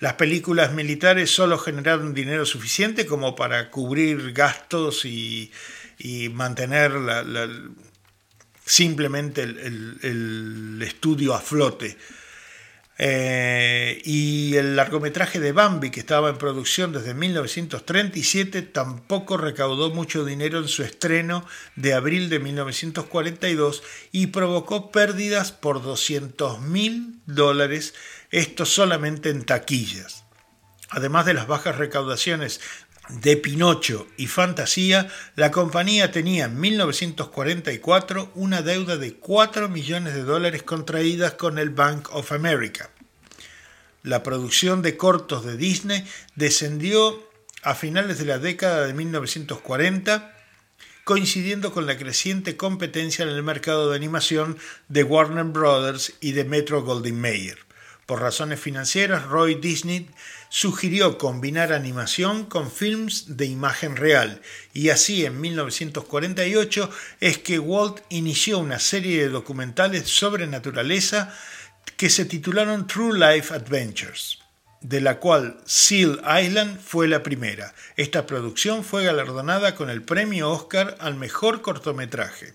Las 0.00 0.14
películas 0.14 0.72
militares 0.72 1.30
solo 1.30 1.58
generaron 1.58 2.14
dinero 2.14 2.46
suficiente 2.46 3.06
como 3.06 3.36
para 3.36 3.70
cubrir 3.70 4.32
gastos 4.32 5.04
y, 5.04 5.52
y 5.98 6.28
mantener 6.28 6.92
simplemente 8.64 9.42
el, 9.42 10.80
estudio 10.82 11.34
a 11.34 11.40
flote. 11.40 11.96
Eh, 12.96 14.00
y 14.04 14.54
el 14.54 14.76
largometraje 14.76 15.40
de 15.40 15.50
Bambi, 15.50 15.90
que 15.90 15.98
estaba 15.98 16.30
en 16.30 16.38
producción 16.38 16.92
desde 16.92 17.12
1937, 17.12 18.62
tampoco 18.62 19.36
recaudó 19.36 19.90
mucho 19.90 20.24
dinero 20.24 20.60
en 20.60 20.68
su 20.68 20.84
estreno 20.84 21.44
de 21.74 21.94
abril 21.94 22.28
de 22.28 22.38
1942 22.38 23.82
y 24.12 24.28
provocó 24.28 24.92
pérdidas 24.92 25.50
por 25.50 25.82
200 25.82 26.60
mil 26.60 27.18
dólares, 27.26 27.94
esto 28.34 28.66
solamente 28.66 29.30
en 29.30 29.44
taquillas. 29.44 30.24
Además 30.90 31.24
de 31.24 31.34
las 31.34 31.46
bajas 31.46 31.76
recaudaciones 31.76 32.60
de 33.08 33.36
Pinocho 33.36 34.08
y 34.16 34.26
Fantasía, 34.26 35.08
la 35.36 35.52
compañía 35.52 36.10
tenía 36.10 36.46
en 36.46 36.58
1944 36.58 38.32
una 38.34 38.62
deuda 38.62 38.96
de 38.96 39.14
4 39.14 39.68
millones 39.68 40.14
de 40.14 40.24
dólares 40.24 40.64
contraídas 40.64 41.34
con 41.34 41.60
el 41.60 41.70
Bank 41.70 42.08
of 42.12 42.32
America. 42.32 42.90
La 44.02 44.24
producción 44.24 44.82
de 44.82 44.96
cortos 44.96 45.44
de 45.44 45.56
Disney 45.56 46.04
descendió 46.34 47.30
a 47.62 47.76
finales 47.76 48.18
de 48.18 48.24
la 48.24 48.38
década 48.38 48.84
de 48.84 48.94
1940, 48.94 50.34
coincidiendo 51.04 51.72
con 51.72 51.86
la 51.86 51.96
creciente 51.96 52.56
competencia 52.56 53.22
en 53.22 53.28
el 53.28 53.44
mercado 53.44 53.90
de 53.90 53.96
animación 53.96 54.58
de 54.88 55.04
Warner 55.04 55.44
Brothers 55.44 56.14
y 56.20 56.32
de 56.32 56.44
Metro 56.44 56.82
Goldwyn 56.82 57.20
Mayer. 57.20 57.63
Por 58.06 58.20
razones 58.20 58.60
financieras, 58.60 59.24
Roy 59.24 59.54
Disney 59.54 60.10
sugirió 60.50 61.16
combinar 61.16 61.72
animación 61.72 62.44
con 62.44 62.70
films 62.70 63.36
de 63.36 63.46
imagen 63.46 63.96
real 63.96 64.42
y 64.74 64.90
así 64.90 65.24
en 65.24 65.40
1948 65.40 66.90
es 67.20 67.38
que 67.38 67.58
Walt 67.58 68.02
inició 68.10 68.58
una 68.58 68.78
serie 68.78 69.22
de 69.22 69.30
documentales 69.30 70.08
sobre 70.08 70.46
naturaleza 70.46 71.34
que 71.96 72.10
se 72.10 72.26
titularon 72.26 72.86
True 72.86 73.18
Life 73.18 73.54
Adventures. 73.54 74.38
de 74.80 75.00
la 75.00 75.18
cual 75.18 75.56
Seal 75.64 76.20
Island 76.42 76.78
fue 76.78 77.08
la 77.08 77.22
primera. 77.22 77.74
Esta 77.96 78.26
producción 78.26 78.84
fue 78.84 79.02
galardonada 79.02 79.74
con 79.74 79.88
el 79.88 80.02
premio 80.02 80.50
Oscar 80.50 80.98
al 81.00 81.14
mejor 81.14 81.62
cortometraje. 81.62 82.52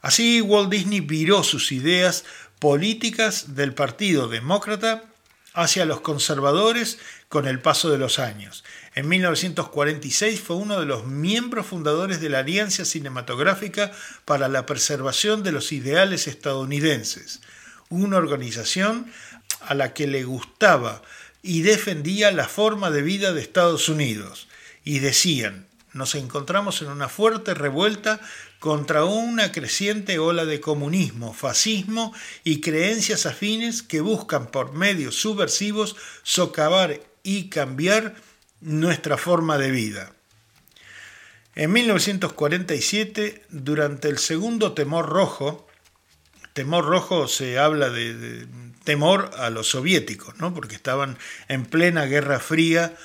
Así, 0.00 0.40
Walt 0.40 0.70
Disney 0.70 1.00
viró 1.00 1.42
sus 1.42 1.70
ideas 1.70 2.24
políticas 2.58 3.54
del 3.54 3.74
Partido 3.74 4.28
Demócrata 4.28 5.04
hacia 5.54 5.84
los 5.84 6.00
conservadores 6.00 6.98
con 7.28 7.48
el 7.48 7.60
paso 7.60 7.90
de 7.90 7.98
los 7.98 8.18
años. 8.18 8.64
En 8.94 9.08
1946 9.08 10.40
fue 10.40 10.56
uno 10.56 10.78
de 10.78 10.86
los 10.86 11.06
miembros 11.06 11.66
fundadores 11.66 12.20
de 12.20 12.28
la 12.28 12.40
Alianza 12.40 12.84
Cinematográfica 12.84 13.92
para 14.24 14.48
la 14.48 14.66
Preservación 14.66 15.42
de 15.42 15.52
los 15.52 15.72
Ideales 15.72 16.28
Estadounidenses, 16.28 17.40
una 17.88 18.18
organización 18.18 19.10
a 19.60 19.74
la 19.74 19.94
que 19.94 20.06
le 20.06 20.24
gustaba 20.24 21.02
y 21.42 21.62
defendía 21.62 22.30
la 22.30 22.48
forma 22.48 22.90
de 22.90 23.02
vida 23.02 23.32
de 23.32 23.40
Estados 23.40 23.88
Unidos. 23.88 24.48
Y 24.84 25.00
decían, 25.00 25.66
nos 25.92 26.14
encontramos 26.14 26.82
en 26.82 26.88
una 26.88 27.08
fuerte 27.08 27.54
revuelta 27.54 28.20
contra 28.58 29.04
una 29.04 29.52
creciente 29.52 30.18
ola 30.18 30.44
de 30.44 30.60
comunismo, 30.60 31.32
fascismo 31.32 32.12
y 32.44 32.60
creencias 32.60 33.26
afines 33.26 33.82
que 33.82 34.00
buscan 34.00 34.50
por 34.50 34.72
medios 34.72 35.14
subversivos 35.14 35.96
socavar 36.22 37.00
y 37.22 37.48
cambiar 37.48 38.16
nuestra 38.60 39.16
forma 39.16 39.58
de 39.58 39.70
vida. 39.70 40.12
En 41.54 41.72
1947, 41.72 43.44
durante 43.50 44.08
el 44.08 44.18
segundo 44.18 44.72
temor 44.72 45.08
rojo, 45.08 45.66
temor 46.52 46.84
rojo 46.86 47.28
se 47.28 47.58
habla 47.58 47.90
de, 47.90 48.46
temor 48.84 49.30
a 49.38 49.50
los 49.50 49.68
soviéticos, 49.68 50.38
¿no? 50.38 50.54
porque 50.54 50.74
estaban 50.74 51.18
en 51.48 51.66
plena 51.66 52.06
guerra 52.06 52.40
fría 52.40 52.96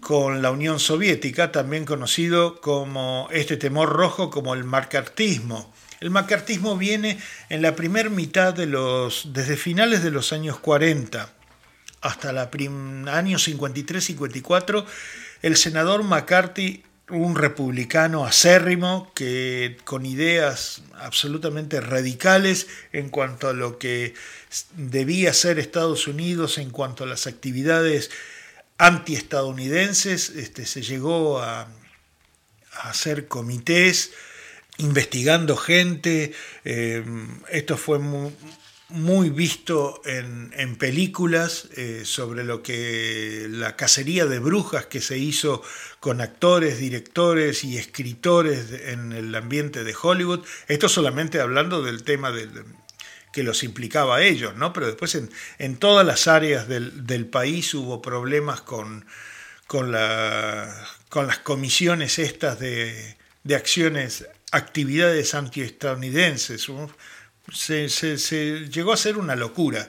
con 0.00 0.42
la 0.42 0.50
Unión 0.50 0.78
Soviética, 0.80 1.52
también 1.52 1.84
conocido 1.84 2.60
como 2.60 3.28
este 3.30 3.56
temor 3.56 3.90
rojo 3.90 4.30
como 4.30 4.54
el 4.54 4.64
macartismo. 4.64 5.72
El 6.00 6.10
macartismo 6.10 6.76
viene 6.76 7.18
en 7.48 7.62
la 7.62 7.74
primera 7.74 8.08
mitad 8.08 8.54
de 8.54 8.66
los, 8.66 9.32
desde 9.32 9.56
finales 9.56 10.02
de 10.02 10.10
los 10.10 10.32
años 10.32 10.58
40 10.60 11.32
hasta 12.00 12.30
el 12.30 12.38
año 12.38 13.38
53-54, 13.38 14.84
el 15.42 15.56
senador 15.56 16.04
McCarthy, 16.04 16.84
un 17.10 17.36
republicano 17.36 18.26
acérrimo 18.26 19.10
que 19.14 19.78
con 19.84 20.04
ideas 20.04 20.82
absolutamente 21.00 21.80
radicales 21.80 22.68
en 22.92 23.08
cuanto 23.08 23.48
a 23.48 23.54
lo 23.54 23.78
que 23.78 24.14
debía 24.76 25.32
ser 25.32 25.58
Estados 25.58 26.06
Unidos 26.06 26.58
en 26.58 26.70
cuanto 26.70 27.04
a 27.04 27.06
las 27.06 27.26
actividades 27.26 28.10
antiestadounidenses, 28.78 30.30
este, 30.30 30.64
se 30.64 30.82
llegó 30.82 31.40
a, 31.40 31.68
hacer 32.82 33.26
comités 33.26 34.12
investigando 34.76 35.56
gente, 35.56 36.32
eh, 36.64 37.04
esto 37.50 37.76
fue 37.76 37.98
muy, 37.98 39.30
visto 39.30 40.00
en, 40.04 40.76
películas 40.76 41.68
eh, 41.76 42.02
sobre 42.04 42.44
lo 42.44 42.62
que 42.62 43.48
la 43.50 43.74
cacería 43.74 44.26
de 44.26 44.38
brujas 44.38 44.86
que 44.86 45.00
se 45.00 45.18
hizo 45.18 45.60
con 45.98 46.20
actores, 46.20 46.78
directores 46.78 47.64
y 47.64 47.78
escritores 47.78 48.70
en 48.86 49.12
el 49.12 49.34
ambiente 49.34 49.82
de 49.82 49.96
Hollywood, 50.00 50.46
esto 50.68 50.88
solamente 50.88 51.40
hablando 51.40 51.82
del 51.82 52.04
tema 52.04 52.30
del 52.30 52.52
que 53.32 53.42
los 53.42 53.62
implicaba 53.62 54.16
a 54.16 54.22
ellos, 54.22 54.56
¿no? 54.56 54.72
Pero 54.72 54.86
después 54.86 55.16
en, 55.58 55.76
todas 55.76 56.06
las 56.06 56.28
áreas 56.28 56.68
del, 56.68 57.26
país 57.26 57.74
hubo 57.74 58.00
problemas 58.00 58.60
con, 58.60 59.04
con, 59.66 59.94
con 61.08 61.26
las 61.26 61.38
comisiones 61.38 62.18
estas 62.18 62.58
de, 62.58 63.16
acciones, 63.54 64.26
actividades 64.50 65.34
antiestadounidenses. 65.34 66.66
Se, 67.52 67.88
se, 67.88 68.68
llegó 68.68 68.92
a 68.92 68.96
ser 68.96 69.18
una 69.18 69.36
locura. 69.36 69.88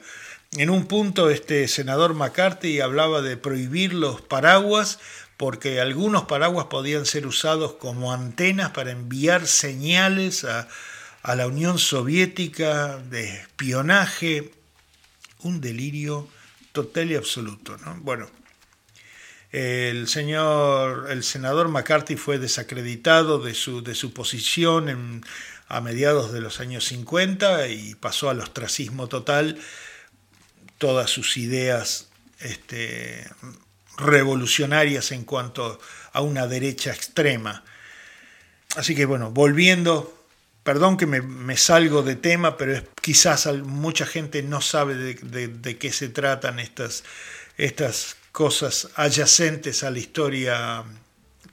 En 0.54 0.70
un 0.70 0.88
punto 0.88 1.30
este 1.30 1.68
senador 1.68 2.14
McCarthy 2.16 2.82
hablaba 2.82 3.22
de 3.22 3.38
prohibir 3.38 3.94
los 3.94 4.22
paraguas 4.22 5.00
porque 5.38 5.80
algunos 5.80 6.26
paraguas 6.26 6.66
podían 6.66 7.06
ser 7.06 7.26
usados 7.26 7.74
como 7.74 8.12
antenas 8.12 8.72
para 8.72 8.92
enviar 8.92 9.48
señales 9.48 10.44
a, 10.44 10.68
a 11.22 11.36
la 11.36 11.48
Unión 11.48 11.80
Soviética 11.80 12.98
de 12.98 13.28
espionaje, 13.36 14.52
un 15.40 15.62
delirio 15.62 16.28
total 16.72 17.12
y 17.12 17.16
absoluto. 17.16 17.78
¿no? 17.78 17.96
Bueno, 18.02 18.30
el 19.52 20.08
señor, 20.08 21.08
el 21.10 21.24
senador 21.24 21.70
McCarthy 21.70 22.16
fue 22.16 22.38
desacreditado 22.38 23.40
de 23.40 23.54
su, 23.54 23.84
de 23.84 23.96
su 23.96 24.14
posición 24.14 25.24
a 25.68 25.82
mediados 25.82 26.32
de 26.32 26.42
los 26.42 26.60
años 26.60 26.86
50 26.86 27.68
y 27.68 27.96
pasó 27.96 28.30
al 28.30 28.40
ostracismo 28.40 29.08
total. 29.08 29.60
Todas 30.78 31.10
sus 31.10 31.36
ideas 31.38 32.10
este, 32.40 33.28
revolucionarias 33.98 35.12
en 35.12 35.26
cuanto 35.26 35.80
a 36.14 36.22
una 36.22 36.48
derecha 36.48 36.92
extrema. 36.92 37.64
Así 38.76 38.96
que 38.96 39.06
bueno, 39.06 39.32
volviendo 39.32 40.19
Perdón 40.64 40.98
que 40.98 41.06
me, 41.06 41.58
salgo 41.58 42.04
de 42.04 42.16
tema, 42.16 42.58
pero 42.58 42.84
quizás 43.02 43.48
mucha 43.64 44.06
gente 44.06 44.44
no 44.44 44.62
sabe 44.62 44.96
de, 44.96 45.78
qué 45.78 45.92
se 45.92 46.10
tratan 46.10 46.60
estas, 46.60 47.04
estas 47.58 48.18
cosas 48.32 48.90
adyacentes 48.96 49.84
a 49.84 49.90
la 49.90 50.00
historia 50.00 50.84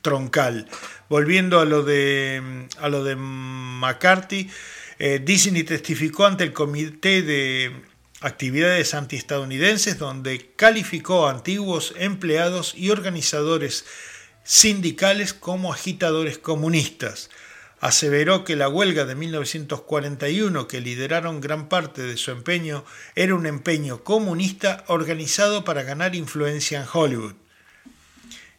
troncal. 0.03 0.69
Volviendo 1.09 1.61
a 1.61 1.64
lo 1.64 1.83
de, 1.83 2.69
a 2.79 2.88
lo 2.88 3.05
de 3.05 3.16
McCarthy, 3.16 4.51
eh, 4.99 5.21
Disney 5.25 5.62
testificó 5.62 6.27
ante 6.27 6.45
el 6.45 6.53
Comité 6.53 7.23
de 7.23 7.73
Actividades 8.21 8.92
Antiestadounidenses, 8.92 9.99
donde 9.99 10.53
calificó 10.57 11.27
a 11.27 11.31
antiguos 11.31 11.95
empleados 11.97 12.75
y 12.75 12.90
organizadores 12.90 13.85
sindicales 14.42 15.33
como 15.33 15.73
agitadores 15.73 16.38
comunistas 16.38 17.31
aseveró 17.87 18.42
que 18.44 18.57
la 18.57 18.68
huelga 18.68 19.05
de 19.05 19.14
1941 19.14 20.66
que 20.66 20.81
lideraron 20.81 21.40
gran 21.40 21.68
parte 21.68 22.03
de 22.03 22.16
su 22.16 22.33
empeño 22.33 22.85
era 23.14 23.35
un 23.35 23.46
empeño 23.46 24.03
comunista 24.03 24.85
organizado 24.88 25.64
para 25.64 25.85
ganar 25.85 26.16
influencia 26.16 26.81
en 26.81 26.87
Hollywood. 26.92 27.35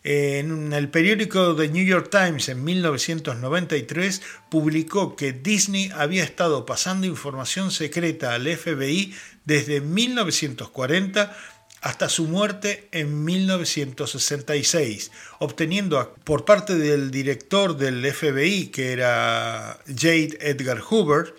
En 0.03 0.71
el 0.71 0.87
periódico 0.87 1.53
The 1.57 1.67
New 1.67 1.85
York 1.85 2.09
Times 2.09 2.47
en 2.47 2.63
1993 2.63 4.21
publicó 4.49 5.17
que 5.17 5.33
Disney 5.33 5.91
había 5.93 6.23
estado 6.23 6.65
pasando 6.65 7.05
información 7.05 7.71
secreta 7.71 8.33
al 8.33 8.47
FBI 8.47 9.13
desde 9.43 9.81
1940 9.81 11.35
hasta 11.81 12.09
su 12.09 12.25
muerte 12.25 12.87
en 12.91 13.23
1966, 13.23 15.11
obteniendo 15.39 16.15
por 16.23 16.45
parte 16.45 16.75
del 16.75 17.11
director 17.11 17.77
del 17.77 18.11
FBI, 18.11 18.67
que 18.67 18.93
era 18.93 19.79
Jade 19.87 20.37
Edgar 20.41 20.79
Hoover, 20.79 21.35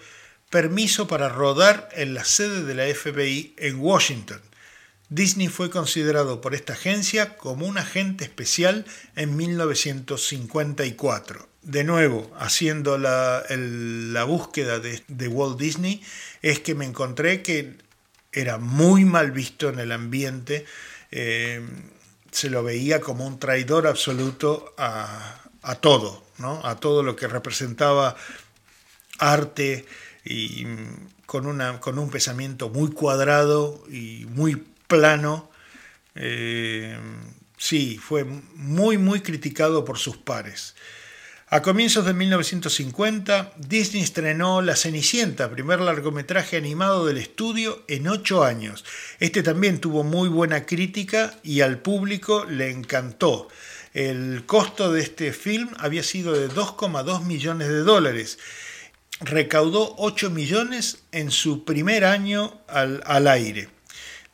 permiso 0.51 1.09
para 1.09 1.29
rodar 1.29 1.89
en 1.93 2.15
la 2.15 2.25
sede 2.25 2.63
de 2.65 2.75
la 2.75 2.87
FBI 2.95 3.55
en 3.59 3.81
Washington. 3.81 4.41
Disney 5.11 5.49
fue 5.49 5.71
considerado 5.71 6.43
por 6.43 6.55
esta 6.55 6.75
agencia 6.75 7.37
como 7.37 7.67
un 7.67 7.79
agente 7.79 8.25
especial 8.25 8.85
en 9.17 9.37
1954. 9.37 11.49
De 11.63 11.83
nuevo, 11.83 12.31
haciendo 12.39 12.99
la, 12.99 13.43
búsqueda 14.27 14.81
de, 14.81 15.03
de 15.09 15.29
Walt 15.29 15.59
Disney, 15.59 16.03
es 16.43 16.61
que 16.61 16.75
me 16.75 16.85
encontré 16.85 17.41
que 17.43 17.79
era 18.33 18.59
muy 18.59 19.05
mal 19.05 19.31
visto 19.31 19.69
en 19.69 19.79
el 19.79 19.93
ambiente, 19.93 20.67
eh, 21.11 21.61
se 22.31 22.51
lo 22.51 22.63
veía 22.63 23.01
como 23.01 23.27
un 23.27 23.39
traidor 23.39 23.87
absoluto 23.87 24.75
a, 24.77 25.41
todo, 25.81 26.25
¿no? 26.39 26.65
a 26.65 26.77
todo 26.77 27.03
lo 27.03 27.17
que 27.17 27.27
representaba 27.27 28.17
arte 29.19 29.87
y 30.25 30.67
con, 31.27 31.47
una, 31.47 31.81
con 31.81 31.99
un 31.99 32.11
pensamiento 32.11 32.69
muy 32.69 32.91
cuadrado 32.91 33.83
y 33.91 34.27
muy 34.31 34.63
plano. 34.87 35.51
Eh, 36.15 36.99
sí, 37.57 37.99
fue 37.99 38.25
muy, 38.25 38.99
muy 38.99 39.21
criticado 39.21 39.85
por 39.85 39.99
sus 39.99 40.17
pares. 40.17 40.75
A 41.51 41.63
comienzos 41.63 42.05
de 42.05 42.13
1950, 42.13 43.53
Disney 43.57 44.03
estrenó 44.03 44.61
La 44.61 44.77
Cenicienta, 44.77 45.49
primer 45.49 45.81
largometraje 45.81 46.59
animado 46.59 47.07
del 47.07 47.17
estudio 47.17 47.83
en 47.89 48.07
ocho 48.07 48.45
años. 48.45 48.85
Este 49.19 49.43
también 49.43 49.79
tuvo 49.79 50.05
muy 50.05 50.29
buena 50.29 50.67
crítica 50.67 51.33
y 51.43 51.63
al 51.63 51.79
público 51.79 52.45
le 52.45 52.71
encantó. 52.71 53.49
El 53.95 54.45
costo 54.45 54.93
de 54.93 55.01
este 55.01 55.33
film 55.33 55.71
había 55.79 56.03
sido 56.03 56.35
de 56.35 56.51
2,2 56.51 57.25
millones 57.25 57.69
de 57.69 57.79
dólares. 57.79 58.39
Recaudó 59.21 59.95
8 59.97 60.29
millones 60.29 60.99
en 61.13 61.31
su 61.31 61.65
primer 61.65 62.05
año 62.05 62.61
al, 62.69 63.03
al 63.07 63.27
aire. 63.27 63.71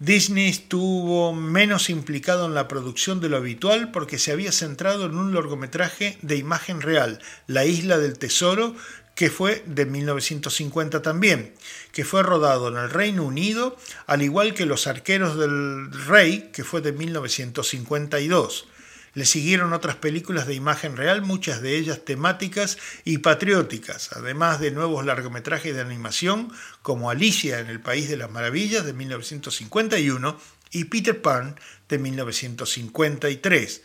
Disney 0.00 0.48
estuvo 0.48 1.32
menos 1.32 1.88
implicado 1.88 2.46
en 2.46 2.54
la 2.54 2.66
producción 2.66 3.20
de 3.20 3.28
lo 3.28 3.36
habitual 3.36 3.92
porque 3.92 4.18
se 4.18 4.32
había 4.32 4.50
centrado 4.50 5.06
en 5.06 5.16
un 5.16 5.32
largometraje 5.32 6.18
de 6.20 6.36
imagen 6.36 6.80
real, 6.80 7.20
La 7.46 7.64
Isla 7.64 7.98
del 7.98 8.18
Tesoro, 8.18 8.74
que 9.14 9.30
fue 9.30 9.62
de 9.66 9.86
1950 9.86 11.00
también, 11.00 11.54
que 11.92 12.04
fue 12.04 12.24
rodado 12.24 12.68
en 12.68 12.76
el 12.76 12.90
Reino 12.90 13.22
Unido, 13.22 13.76
al 14.06 14.22
igual 14.22 14.54
que 14.54 14.66
Los 14.66 14.88
Arqueros 14.88 15.38
del 15.38 15.92
Rey, 15.92 16.50
que 16.52 16.64
fue 16.64 16.80
de 16.80 16.92
1952. 16.92 18.66
Le 19.14 19.24
siguieron 19.24 19.72
otras 19.72 19.94
películas 19.94 20.46
de 20.48 20.54
imagen 20.54 20.96
real, 20.96 21.22
muchas 21.22 21.62
de 21.62 21.76
ellas 21.76 22.04
temáticas 22.04 22.78
y 23.04 23.18
patrióticas, 23.18 24.10
además 24.12 24.58
de 24.58 24.72
nuevos 24.72 25.06
largometrajes 25.06 25.74
de 25.74 25.80
animación 25.80 26.50
como 26.82 27.10
Alicia 27.10 27.60
en 27.60 27.68
el 27.68 27.80
País 27.80 28.08
de 28.08 28.16
las 28.16 28.30
Maravillas 28.30 28.84
de 28.84 28.92
1951 28.92 30.36
y 30.72 30.84
Peter 30.84 31.22
Pan 31.22 31.54
de 31.88 31.98
1953. 31.98 33.82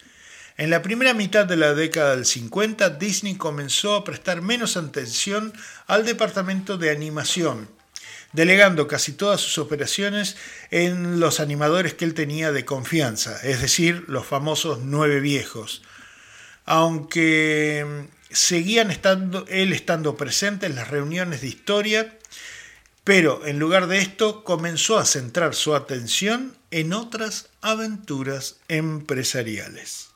En 0.58 0.72
la 0.72 0.82
primera 0.82 1.14
mitad 1.14 1.46
de 1.46 1.56
la 1.56 1.74
década 1.74 2.16
del 2.16 2.26
50, 2.26 2.90
Disney 2.90 3.36
comenzó 3.36 3.96
a 3.96 4.04
prestar 4.04 4.42
menos 4.42 4.76
atención 4.78 5.54
al 5.88 6.06
departamento 6.06 6.78
de 6.78 6.90
animación, 6.90 7.70
delegando 8.34 8.88
casi 8.88 9.14
todas 9.14 9.42
sus 9.42 9.58
operaciones 9.58 10.36
en 10.72 11.20
los 11.20 11.40
animadores 11.40 11.94
que 11.94 12.06
él 12.06 12.14
tenía 12.14 12.52
de 12.52 12.66
confianza, 12.66 13.40
es 13.44 13.62
decir, 13.62 14.06
los 14.08 14.26
famosos 14.26 14.80
nueve 14.84 15.20
viejos. 15.20 15.82
Aunque 16.66 18.08
seguían 18.30 18.92
estando, 18.92 19.46
él 19.48 19.74
estando 19.74 20.16
presente 20.18 20.68
en 20.68 20.76
las 20.76 20.90
reuniones 20.90 21.42
de 21.42 21.48
historia, 21.48 22.18
pero 23.04 23.46
en 23.48 23.58
lugar 23.58 23.88
de 23.88 24.00
esto 24.00 24.44
comenzó 24.44 25.00
a 25.00 25.06
centrar 25.06 25.56
su 25.56 25.74
atención 25.74 26.56
en 26.70 26.94
otras 26.94 27.50
aventuras 27.62 28.58
empresariales. 28.68 30.09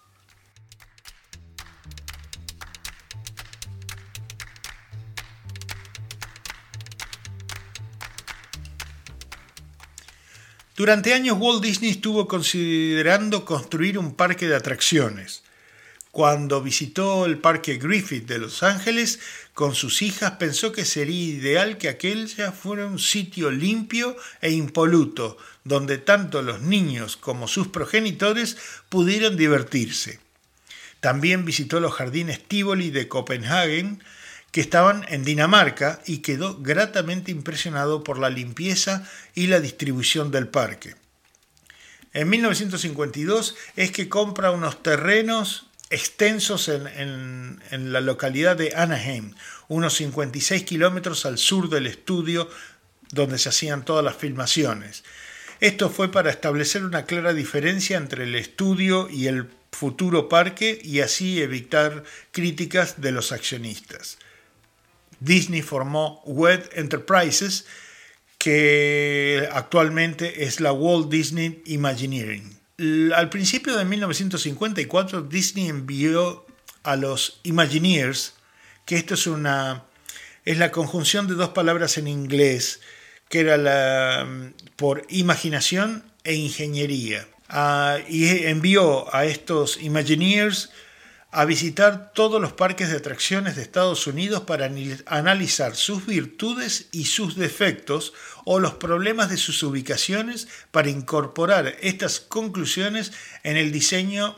Durante 10.83 11.13
años 11.13 11.37
Walt 11.39 11.63
Disney 11.63 11.91
estuvo 11.91 12.27
considerando 12.27 13.45
construir 13.45 13.97
un 13.97 14.15
parque 14.15 14.49
de 14.49 14.57
atracciones. 14.57 15.41
Cuando 16.11 16.61
visitó 16.61 17.25
el 17.25 17.37
Parque 17.37 17.77
Griffith 17.77 18.27
de 18.27 18.37
Los 18.37 18.63
Ángeles 18.63 19.21
con 19.53 19.75
sus 19.75 20.01
hijas 20.01 20.31
pensó 20.31 20.73
que 20.73 20.83
sería 20.83 21.35
ideal 21.35 21.77
que 21.77 21.87
aquel 21.87 22.27
ya 22.27 22.51
fuera 22.51 22.85
un 22.85 22.99
sitio 22.99 23.49
limpio 23.49 24.17
e 24.41 24.51
impoluto, 24.51 25.37
donde 25.63 25.99
tanto 25.99 26.41
los 26.41 26.59
niños 26.59 27.15
como 27.15 27.47
sus 27.47 27.69
progenitores 27.69 28.57
pudieran 28.89 29.37
divertirse. 29.37 30.19
También 30.99 31.45
visitó 31.45 31.79
los 31.79 31.93
jardines 31.93 32.43
Tivoli 32.45 32.91
de 32.91 33.07
Copenhague, 33.07 33.99
que 34.53 34.61
estaban 34.61 35.03
en 35.09 35.25
Dinamarca 35.25 35.99
y 36.05 36.19
quedó 36.19 36.59
gratamente 36.59 37.31
impresionado 37.31 38.03
por 38.03 38.19
la 38.19 38.29
limpieza 38.29 39.09
y 39.33 39.47
la 39.47 39.59
distribución 39.59 40.29
del 40.29 40.47
parque. 40.47 40.95
En 42.13 42.29
1952 42.29 43.55
es 43.75 43.91
que 43.91 44.07
compra 44.09 44.51
unos 44.51 44.83
terrenos 44.83 45.65
extensos 45.89 46.69
en, 46.69 47.59
la 47.71 47.99
localidad 47.99 48.55
de 48.55 48.75
Anaheim, 48.75 49.33
unos 49.69 49.95
56 49.95 50.63
kilómetros 50.65 51.25
al 51.25 51.39
sur 51.39 51.67
del 51.67 51.87
estudio 51.87 52.47
donde 53.09 53.39
se 53.39 53.49
hacían 53.49 53.83
todas 53.83 54.05
las 54.05 54.17
filmaciones. 54.17 55.03
Esto 55.61 55.89
fue 55.89 56.11
para 56.11 56.29
establecer 56.29 56.85
una 56.85 57.05
clara 57.05 57.33
diferencia 57.33 57.97
entre 57.97 58.25
el 58.25 58.35
estudio 58.35 59.09
y 59.09 59.25
el 59.25 59.49
futuro 59.71 60.29
parque 60.29 60.79
y 60.83 60.99
así 60.99 61.41
evitar 61.41 62.03
críticas 62.31 63.01
de 63.01 63.11
los 63.11 63.31
accionistas. 63.31 64.19
Disney 65.19 65.61
formó 65.61 66.21
WED 66.25 66.69
Enterprises, 66.73 67.65
que 68.37 69.47
actualmente 69.51 70.43
es 70.45 70.59
la 70.59 70.73
Walt 70.73 71.09
Disney 71.09 71.61
Imagineering. 71.65 72.59
Al 73.15 73.29
principio 73.29 73.77
de 73.77 73.85
1954, 73.85 75.21
Disney 75.21 75.69
envió 75.69 76.45
a 76.83 76.95
los 76.95 77.39
Imagineers, 77.43 78.33
que 78.85 78.97
esto 78.97 79.13
es 79.13 79.27
una 79.27 79.85
es 80.45 80.57
la 80.57 80.71
conjunción 80.71 81.27
de 81.27 81.35
dos 81.35 81.49
palabras 81.49 81.97
en 81.97 82.07
inglés, 82.07 82.81
que 83.29 83.39
era 83.39 83.57
la 83.57 84.27
por 84.75 85.05
imaginación 85.09 86.03
e 86.23 86.35
ingeniería. 86.35 87.27
Ah, 87.47 87.97
y 88.09 88.45
envió 88.45 89.13
a 89.15 89.25
estos 89.25 89.81
Imagineers 89.81 90.71
a 91.33 91.45
visitar 91.45 92.11
todos 92.13 92.39
los 92.39 92.53
parques 92.53 92.89
de 92.89 92.97
atracciones 92.97 93.55
de 93.55 93.63
Estados 93.63 94.05
Unidos 94.05 94.43
para 94.43 94.71
analizar 95.07 95.75
sus 95.75 96.05
virtudes 96.05 96.87
y 96.91 97.05
sus 97.05 97.35
defectos 97.35 98.13
o 98.45 98.59
los 98.59 98.75
problemas 98.75 99.31
de 99.31 99.37
sus 99.37 99.63
ubicaciones 99.63 100.47
para 100.69 100.91
incorporar 100.91 101.75
estas 101.81 102.19
conclusiones 102.19 103.13
en 103.41 103.57
el 103.57 103.71
diseño 103.71 104.37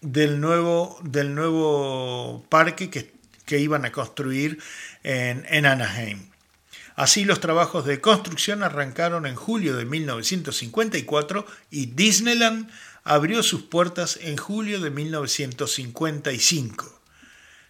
del 0.00 0.40
nuevo, 0.40 1.00
del 1.02 1.34
nuevo 1.34 2.46
parque 2.48 2.90
que, 2.90 3.16
iban 3.58 3.84
a 3.84 3.92
construir 3.92 4.58
en, 5.02 5.46
en 5.48 5.66
Anaheim. 5.66 6.30
Así 6.94 7.24
los 7.24 7.40
trabajos 7.40 7.84
de 7.84 8.00
construcción 8.00 8.62
arrancaron 8.62 9.26
en 9.26 9.34
julio 9.34 9.76
de 9.76 9.84
1954 9.84 11.46
y 11.70 11.86
Disneyland 11.86 12.70
abrió 13.06 13.42
sus 13.44 13.62
puertas 13.62 14.18
en 14.20 14.36
julio 14.36 14.80
de 14.80 14.90
1955. 14.90 17.00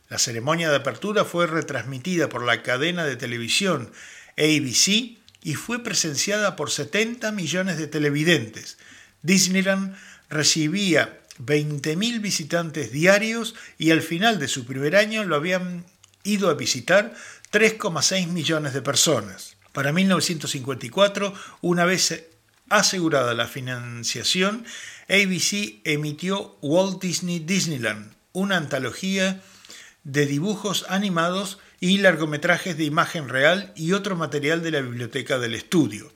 La 0.09 0.19
ceremonia 0.19 0.71
de 0.71 0.77
apertura 0.77 1.27
fue 1.27 1.47
retransmitida 1.47 2.31
por 2.31 2.43
la 2.43 2.63
cadena 2.63 3.05
de 3.05 3.17
televisión 3.17 3.93
ABC 4.39 5.19
y 5.43 5.55
fue 5.55 5.85
presenciada 5.85 6.57
por 6.57 6.71
70 6.71 7.33
millones 7.33 7.77
de 7.77 7.87
televidentes. 7.87 8.79
Disneyland 9.21 9.95
recibía 10.31 11.21
20.000 11.39 12.23
visitantes 12.23 12.91
diarios 12.91 13.55
y 13.77 13.91
al 13.91 14.01
final 14.01 14.39
de 14.39 14.49
su 14.49 14.65
primer 14.65 14.97
año 14.97 15.23
lo 15.25 15.37
habían 15.37 15.85
ido 16.25 16.49
a 16.49 16.55
visitar 16.55 17.15
3,6 17.53 18.29
millones 18.29 18.73
de 18.73 18.81
personas. 18.81 19.59
Para 19.73 19.93
1954, 19.93 21.35
una 21.61 21.85
vez 21.85 22.25
asegurada 22.71 23.35
la 23.35 23.47
financiación, 23.47 24.65
ABC 25.09 25.83
emitió 25.85 26.59
Walt 26.63 27.01
Disney 27.01 27.39
Disneyland, 27.39 28.13
una 28.33 28.57
antología 28.57 29.41
de 30.03 30.27
dibujos 30.27 30.85
animados 30.89 31.59
y 31.79 31.99
largometrajes 31.99 32.77
de 32.77 32.85
imagen 32.85 33.29
real 33.29 33.73
y 33.77 33.93
otro 33.93 34.17
material 34.17 34.65
de 34.65 34.73
la 34.73 34.81
biblioteca 34.81 35.39
del 35.39 35.55
estudio. 35.55 36.13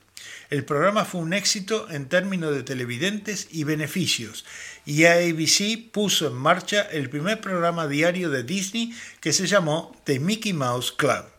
El 0.49 0.65
programa 0.65 1.05
fue 1.05 1.21
un 1.21 1.31
éxito 1.31 1.89
en 1.89 2.09
términos 2.09 2.53
de 2.53 2.63
televidentes 2.63 3.47
y 3.49 3.63
beneficios, 3.63 4.43
y 4.85 5.05
ABC 5.05 5.89
puso 5.93 6.27
en 6.27 6.33
marcha 6.33 6.81
el 6.81 7.09
primer 7.09 7.39
programa 7.39 7.87
diario 7.87 8.29
de 8.29 8.43
Disney 8.43 8.93
que 9.21 9.31
se 9.31 9.47
llamó 9.47 9.95
The 10.03 10.19
Mickey 10.19 10.51
Mouse 10.51 10.91
Club 10.91 11.30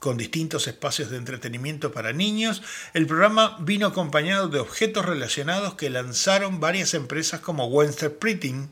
con 0.00 0.16
distintos 0.16 0.66
espacios 0.66 1.10
de 1.10 1.18
entretenimiento 1.18 1.92
para 1.92 2.12
niños, 2.12 2.62
el 2.94 3.06
programa 3.06 3.58
vino 3.60 3.86
acompañado 3.86 4.48
de 4.48 4.58
objetos 4.58 5.04
relacionados 5.04 5.74
que 5.74 5.90
lanzaron 5.90 6.58
varias 6.58 6.94
empresas 6.94 7.40
como 7.40 7.66
Western 7.66 8.16
Printing, 8.18 8.70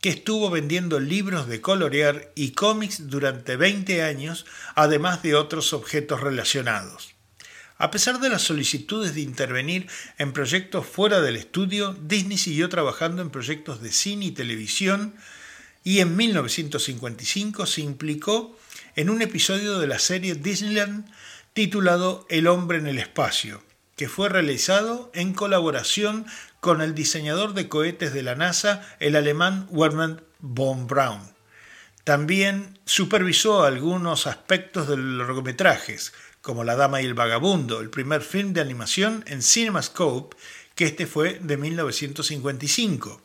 que 0.00 0.08
estuvo 0.08 0.48
vendiendo 0.48 1.00
libros 1.00 1.48
de 1.48 1.60
colorear 1.60 2.30
y 2.36 2.52
cómics 2.52 3.10
durante 3.10 3.56
20 3.56 4.02
años, 4.02 4.46
además 4.76 5.20
de 5.22 5.34
otros 5.34 5.72
objetos 5.72 6.20
relacionados. 6.20 7.12
A 7.76 7.90
pesar 7.90 8.20
de 8.20 8.28
las 8.28 8.42
solicitudes 8.42 9.14
de 9.16 9.22
intervenir 9.22 9.88
en 10.16 10.32
proyectos 10.32 10.86
fuera 10.86 11.20
del 11.20 11.36
estudio, 11.36 11.96
Disney 12.00 12.38
siguió 12.38 12.68
trabajando 12.68 13.20
en 13.20 13.30
proyectos 13.30 13.82
de 13.82 13.90
cine 13.90 14.26
y 14.26 14.30
televisión 14.30 15.14
y 15.82 15.98
en 15.98 16.14
1955 16.14 17.66
se 17.66 17.80
implicó 17.80 18.56
en 19.00 19.08
un 19.08 19.22
episodio 19.22 19.78
de 19.78 19.86
la 19.86 19.98
serie 19.98 20.34
Disneyland 20.34 21.10
titulado 21.54 22.26
El 22.28 22.46
hombre 22.46 22.76
en 22.76 22.86
el 22.86 22.98
espacio, 22.98 23.62
que 23.96 24.10
fue 24.10 24.28
realizado 24.28 25.10
en 25.14 25.32
colaboración 25.32 26.26
con 26.60 26.82
el 26.82 26.94
diseñador 26.94 27.54
de 27.54 27.70
cohetes 27.70 28.12
de 28.12 28.22
la 28.22 28.34
NASA, 28.34 28.86
el 29.00 29.16
alemán 29.16 29.66
Werner 29.70 30.22
von 30.40 30.86
Braun. 30.86 31.22
También 32.04 32.78
supervisó 32.84 33.62
algunos 33.62 34.26
aspectos 34.26 34.86
de 34.86 34.98
los 34.98 35.26
largometrajes, 35.26 36.12
como 36.42 36.62
La 36.62 36.76
Dama 36.76 37.00
y 37.00 37.06
el 37.06 37.14
Vagabundo, 37.14 37.80
el 37.80 37.88
primer 37.88 38.20
film 38.20 38.52
de 38.52 38.60
animación 38.60 39.24
en 39.26 39.42
CinemaScope, 39.42 40.36
que 40.74 40.84
este 40.84 41.06
fue 41.06 41.38
de 41.40 41.56
1955. 41.56 43.22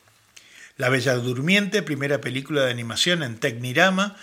La 0.78 0.88
Bella 0.88 1.16
Durmiente, 1.16 1.84
primera 1.84 2.22
película 2.22 2.64
de 2.64 2.72
animación 2.72 3.24
en 3.24 3.38
Tecnirama, 3.38 4.16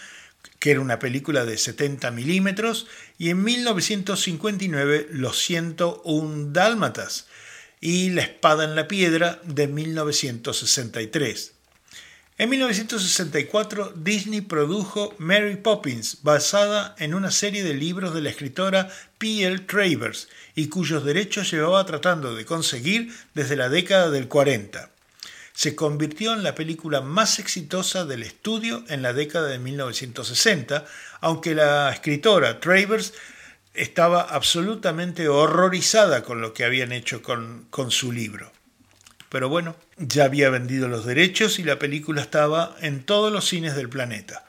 que 0.59 0.70
era 0.70 0.80
una 0.80 0.99
película 0.99 1.45
de 1.45 1.59
70 1.59 2.11
milímetros, 2.11 2.86
y 3.18 3.30
en 3.30 3.43
1959 3.43 5.09
Los 5.11 5.38
101 5.38 6.53
Dálmatas, 6.53 7.26
y 7.80 8.11
La 8.11 8.22
espada 8.22 8.64
en 8.64 8.76
la 8.76 8.86
piedra 8.86 9.40
de 9.45 9.66
1963. 9.66 11.53
En 12.38 12.49
1964 12.49 13.93
Disney 13.95 14.40
produjo 14.40 15.14
Mary 15.18 15.57
Poppins, 15.57 16.18
basada 16.22 16.95
en 16.99 17.14
una 17.14 17.30
serie 17.30 17.62
de 17.62 17.74
libros 17.74 18.14
de 18.14 18.22
la 18.22 18.30
escritora 18.30 18.88
P.L. 19.18 19.59
Travers 19.61 20.28
y 20.55 20.68
cuyos 20.68 21.05
derechos 21.05 21.51
llevaba 21.51 21.84
tratando 21.84 22.34
de 22.34 22.45
conseguir 22.45 23.12
desde 23.34 23.57
la 23.57 23.68
década 23.68 24.11
del 24.11 24.28
40. 24.28 24.90
Se 25.55 25.76
convirtió 25.76 26.32
en 26.32 26.42
la 26.42 26.55
película 26.55 27.00
más 27.00 27.38
exitosa 27.38 28.05
del 28.05 28.22
estudio 28.22 28.84
en 28.88 29.03
la 29.03 29.12
década 29.12 29.48
de 29.48 29.59
1960, 29.59 30.84
aunque 31.20 31.55
la 31.55 31.90
escritora 31.90 32.61
Travers 32.61 33.12
estaba 33.74 34.22
absolutamente 34.22 35.28
horrorizada 35.28 36.22
con 36.22 36.40
lo 36.40 36.53
que 36.53 36.64
habían 36.64 36.92
hecho 36.92 37.22
con, 37.22 37.66
con 37.70 37.90
su 37.90 38.12
libro. 38.12 38.53
Pero 39.28 39.48
bueno, 39.48 39.76
ya 39.96 40.24
había 40.24 40.50
vendido 40.50 40.88
los 40.88 41.07
derechos 41.07 41.59
y 41.59 41.64
la 41.64 41.78
película 41.78 42.20
estaba 42.20 42.76
en 42.80 43.03
todos 43.03 43.32
los 43.32 43.48
cines 43.48 43.74
del 43.74 43.88
planeta. 43.88 44.44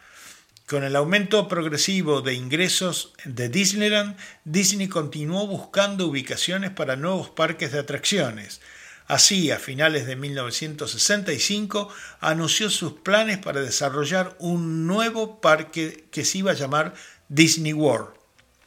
Con 0.66 0.84
el 0.84 0.96
aumento 0.96 1.48
progresivo 1.48 2.22
de 2.22 2.34
ingresos 2.34 3.14
de 3.26 3.48
Disneyland, 3.48 4.18
Disney 4.44 4.88
continuó 4.88 5.46
buscando 5.46 6.08
ubicaciones 6.08 6.72
para 6.72 6.96
nuevos 6.96 7.30
parques 7.30 7.72
de 7.72 7.80
atracciones. 7.80 8.60
Así, 9.08 9.52
a 9.52 9.60
finales 9.60 10.06
de 10.06 10.16
1965, 10.16 11.90
anunció 12.22 12.70
sus 12.70 12.94
planes 12.94 13.38
para 13.38 13.62
desarrollar 13.62 14.36
un 14.40 14.88
nuevo 14.88 15.42
parque 15.42 16.06
que 16.12 16.24
se 16.24 16.40
iba 16.40 16.52
a 16.52 16.56
llamar 16.56 16.94
Disney 17.28 17.74
World, 17.74 18.10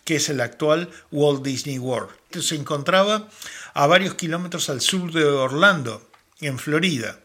que 0.05 0.16
es 0.16 0.28
el 0.28 0.41
actual 0.41 0.91
Walt 1.11 1.43
Disney 1.43 1.78
World. 1.78 2.11
Se 2.41 2.55
encontraba 2.55 3.28
a 3.72 3.87
varios 3.87 4.14
kilómetros 4.14 4.68
al 4.68 4.80
sur 4.82 5.11
de 5.12 5.24
Orlando, 5.24 6.07
en 6.41 6.59
Florida. 6.59 7.20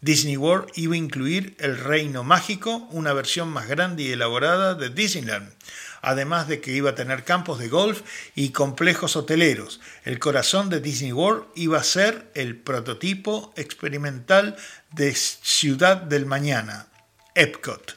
Disney 0.00 0.36
World 0.36 0.68
iba 0.74 0.94
a 0.94 0.98
incluir 0.98 1.56
el 1.58 1.78
Reino 1.78 2.24
Mágico, 2.24 2.88
una 2.90 3.12
versión 3.12 3.48
más 3.48 3.68
grande 3.68 4.02
y 4.02 4.12
elaborada 4.12 4.74
de 4.74 4.90
Disneyland, 4.90 5.50
además 6.04 6.48
de 6.48 6.60
que 6.60 6.72
iba 6.72 6.90
a 6.90 6.94
tener 6.94 7.24
campos 7.24 7.58
de 7.58 7.68
golf 7.68 8.02
y 8.34 8.50
complejos 8.50 9.16
hoteleros. 9.16 9.80
El 10.04 10.18
corazón 10.18 10.70
de 10.70 10.80
Disney 10.80 11.12
World 11.12 11.46
iba 11.54 11.78
a 11.78 11.84
ser 11.84 12.30
el 12.34 12.56
prototipo 12.56 13.52
experimental 13.56 14.56
de 14.92 15.14
Ciudad 15.14 15.96
del 15.96 16.26
Mañana, 16.26 16.86
Epcot. 17.34 17.96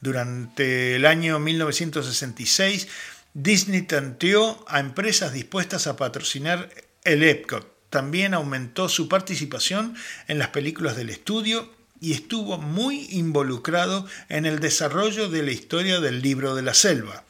Durante 0.00 0.96
el 0.96 1.06
año 1.06 1.38
1966, 1.38 2.88
Disney 3.34 3.82
tanteó 3.82 4.64
a 4.68 4.80
empresas 4.80 5.32
dispuestas 5.32 5.86
a 5.86 5.96
patrocinar 5.96 6.70
el 7.04 7.22
Epcot 7.22 7.80
también 7.90 8.34
aumentó 8.34 8.88
su 8.88 9.08
participación 9.08 9.94
en 10.28 10.38
las 10.38 10.48
películas 10.48 10.96
del 10.96 11.10
estudio 11.10 11.68
y 12.00 12.12
estuvo 12.12 12.56
muy 12.56 13.08
involucrado 13.10 14.06
en 14.28 14.46
el 14.46 14.60
desarrollo 14.60 15.28
de 15.28 15.42
la 15.42 15.50
historia 15.50 16.00
del 16.00 16.22
libro 16.22 16.54
de 16.54 16.62
la 16.62 16.72
selva, 16.72 17.24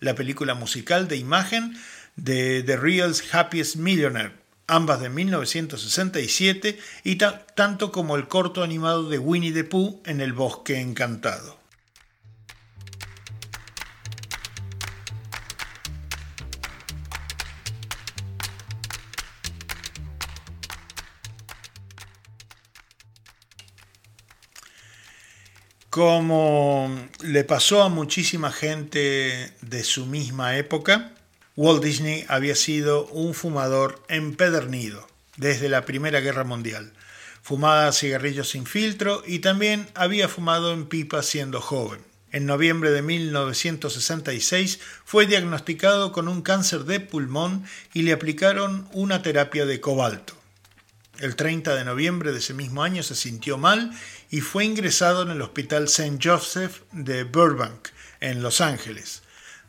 la 0.00 0.14
película 0.14 0.54
musical 0.54 1.06
de 1.06 1.16
imagen 1.16 1.76
de 2.16 2.62
The 2.62 2.76
Real's 2.76 3.22
Happiest 3.32 3.76
Millionaire, 3.76 4.32
ambas 4.66 5.00
de 5.00 5.08
1967, 5.08 6.78
y 7.04 7.16
tanto 7.16 7.92
como 7.92 8.16
el 8.16 8.28
corto 8.28 8.62
animado 8.62 9.08
de 9.08 9.18
Winnie 9.18 9.52
the 9.52 9.64
Pooh 9.64 10.00
en 10.04 10.20
el 10.20 10.32
bosque 10.32 10.80
encantado. 10.80 11.59
Como 25.90 26.88
le 27.20 27.42
pasó 27.42 27.82
a 27.82 27.88
muchísima 27.88 28.52
gente 28.52 29.52
de 29.60 29.82
su 29.82 30.06
misma 30.06 30.56
época, 30.56 31.10
Walt 31.56 31.82
Disney 31.82 32.24
había 32.28 32.54
sido 32.54 33.08
un 33.08 33.34
fumador 33.34 34.00
empedernido 34.08 35.08
desde 35.36 35.68
la 35.68 35.84
Primera 35.84 36.20
Guerra 36.20 36.44
Mundial. 36.44 36.92
Fumaba 37.42 37.90
cigarrillos 37.90 38.50
sin 38.50 38.66
filtro 38.66 39.24
y 39.26 39.40
también 39.40 39.88
había 39.96 40.28
fumado 40.28 40.72
en 40.72 40.86
pipa 40.86 41.24
siendo 41.24 41.60
joven. 41.60 41.98
En 42.30 42.46
noviembre 42.46 42.92
de 42.92 43.02
1966 43.02 44.78
fue 45.04 45.26
diagnosticado 45.26 46.12
con 46.12 46.28
un 46.28 46.42
cáncer 46.42 46.84
de 46.84 47.00
pulmón 47.00 47.64
y 47.92 48.02
le 48.02 48.12
aplicaron 48.12 48.88
una 48.92 49.22
terapia 49.22 49.66
de 49.66 49.80
cobalto. 49.80 50.34
El 51.18 51.36
30 51.36 51.74
de 51.74 51.84
noviembre 51.84 52.32
de 52.32 52.38
ese 52.38 52.54
mismo 52.54 52.82
año 52.82 53.02
se 53.02 53.14
sintió 53.14 53.58
mal 53.58 53.90
y 54.30 54.40
fue 54.40 54.64
ingresado 54.64 55.22
en 55.22 55.30
el 55.30 55.42
Hospital 55.42 55.84
St. 55.84 56.18
Joseph 56.22 56.82
de 56.92 57.24
Burbank, 57.24 57.88
en 58.20 58.42
Los 58.42 58.60
Ángeles, 58.60 59.22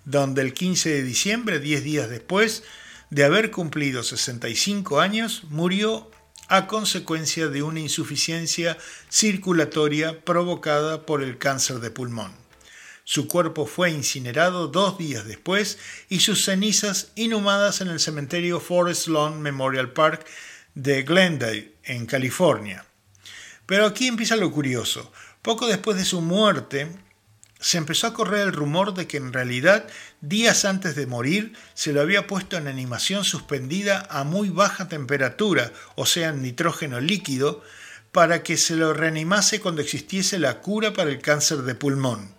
donde 0.06 0.44
el 0.44 0.54
15 0.54 0.90
de 0.90 1.04
diciembre, 1.04 1.60
10 1.60 1.84
días 1.84 2.10
después 2.10 2.64
de 3.10 3.26
haber 3.26 3.50
cumplido 3.50 4.04
65 4.04 5.00
años, 5.00 5.44
murió 5.50 6.12
a 6.48 6.68
consecuencia 6.68 7.48
de 7.48 7.64
una 7.64 7.80
insuficiencia 7.80 8.78
circulatoria 9.10 10.24
provocada 10.24 11.06
por 11.06 11.24
el 11.24 11.38
cáncer 11.38 11.80
de 11.80 11.92
pulmón. 11.92 12.34
Su 13.04 13.28
cuerpo 13.28 13.66
fue 13.66 13.90
incinerado 13.90 14.68
dos 14.68 14.98
días 14.98 15.26
después 15.26 15.80
y 16.08 16.20
sus 16.20 16.46
cenizas 16.46 17.12
inhumadas 17.16 17.82
en 17.82 17.88
el 17.88 18.00
cementerio 18.00 18.60
Forest 18.60 19.08
Lawn 19.08 19.42
Memorial 19.42 19.92
Park 19.92 20.26
de 20.76 21.04
Glendale, 21.04 21.74
en 21.84 22.06
California. 22.06 22.86
Pero 23.72 23.86
aquí 23.86 24.08
empieza 24.08 24.36
lo 24.36 24.52
curioso. 24.52 25.14
Poco 25.42 25.66
después 25.66 25.96
de 25.96 26.04
su 26.04 26.20
muerte, 26.20 26.92
se 27.58 27.78
empezó 27.78 28.08
a 28.08 28.14
correr 28.14 28.42
el 28.42 28.52
rumor 28.52 28.94
de 28.94 29.08
que 29.08 29.16
en 29.16 29.32
realidad, 29.32 29.88
días 30.20 30.66
antes 30.66 30.94
de 30.98 31.08
morir, 31.08 31.54
se 31.74 31.94
lo 31.94 32.02
había 32.02 32.28
puesto 32.28 32.58
en 32.58 32.68
animación 32.68 33.24
suspendida 33.24 34.06
a 34.10 34.26
muy 34.26 34.50
baja 34.50 34.90
temperatura, 34.90 35.72
o 35.96 36.06
sea, 36.06 36.32
en 36.32 36.42
nitrógeno 36.42 37.00
líquido, 37.00 37.64
para 38.12 38.44
que 38.44 38.58
se 38.58 38.76
lo 38.76 38.94
reanimase 38.94 39.62
cuando 39.62 39.82
existiese 39.82 40.38
la 40.38 40.60
cura 40.60 40.92
para 40.92 41.10
el 41.10 41.22
cáncer 41.22 41.60
de 41.60 41.74
pulmón. 41.74 42.36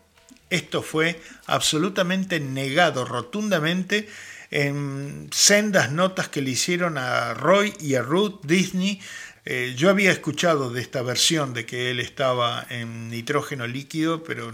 Esto 0.51 0.83
fue 0.83 1.19
absolutamente 1.47 2.41
negado 2.41 3.07
rotundamente 3.07 4.07
en 4.51 5.31
sendas 5.33 5.91
notas 5.91 6.29
que 6.29 6.43
le 6.43 6.51
hicieron 6.51 6.99
a 6.99 7.33
Roy 7.33 7.73
y 7.81 7.95
a 7.95 8.03
Ruth 8.03 8.45
Disney. 8.45 9.01
Eh, 9.45 9.75
yo 9.77 9.91
había 9.91 10.13
escuchado 10.13 10.71
de 10.71 10.81
esta 10.81 11.03
versión 11.03 11.53
de 11.53 11.67
que 11.67 11.91
él 11.91 12.01
estaba 12.01 12.65
en 12.71 13.11
nitrógeno 13.11 13.67
líquido, 13.67 14.23
pero 14.23 14.53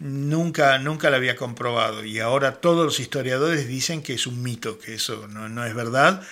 nunca, 0.00 0.78
nunca 0.78 1.10
la 1.10 1.16
había 1.16 1.36
comprobado. 1.36 2.04
Y 2.04 2.18
ahora 2.18 2.60
todos 2.60 2.84
los 2.84 3.00
historiadores 3.00 3.68
dicen 3.68 4.02
que 4.02 4.14
es 4.14 4.26
un 4.26 4.42
mito, 4.42 4.78
que 4.78 4.94
eso 4.94 5.28
no, 5.28 5.48
no 5.48 5.64
es 5.64 5.74
verdad 5.74 6.22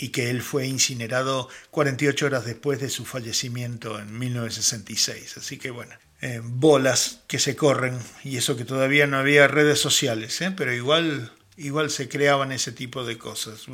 y 0.00 0.08
que 0.08 0.30
él 0.30 0.42
fue 0.42 0.66
incinerado 0.66 1.48
48 1.70 2.26
horas 2.26 2.46
después 2.46 2.80
de 2.80 2.88
su 2.88 3.04
fallecimiento 3.04 3.98
en 4.00 4.18
1966. 4.18 5.36
Así 5.36 5.58
que 5.58 5.70
bueno, 5.70 5.94
eh, 6.22 6.40
bolas 6.42 7.20
que 7.26 7.38
se 7.38 7.54
corren 7.54 7.98
y 8.24 8.38
eso 8.38 8.56
que 8.56 8.64
todavía 8.64 9.06
no 9.06 9.18
había 9.18 9.46
redes 9.46 9.78
sociales, 9.78 10.40
¿eh? 10.40 10.52
pero 10.56 10.72
igual 10.72 11.32
igual 11.60 11.90
se 11.90 12.08
creaban 12.08 12.52
ese 12.52 12.72
tipo 12.72 13.04
de 13.04 13.18
cosas. 13.18 13.66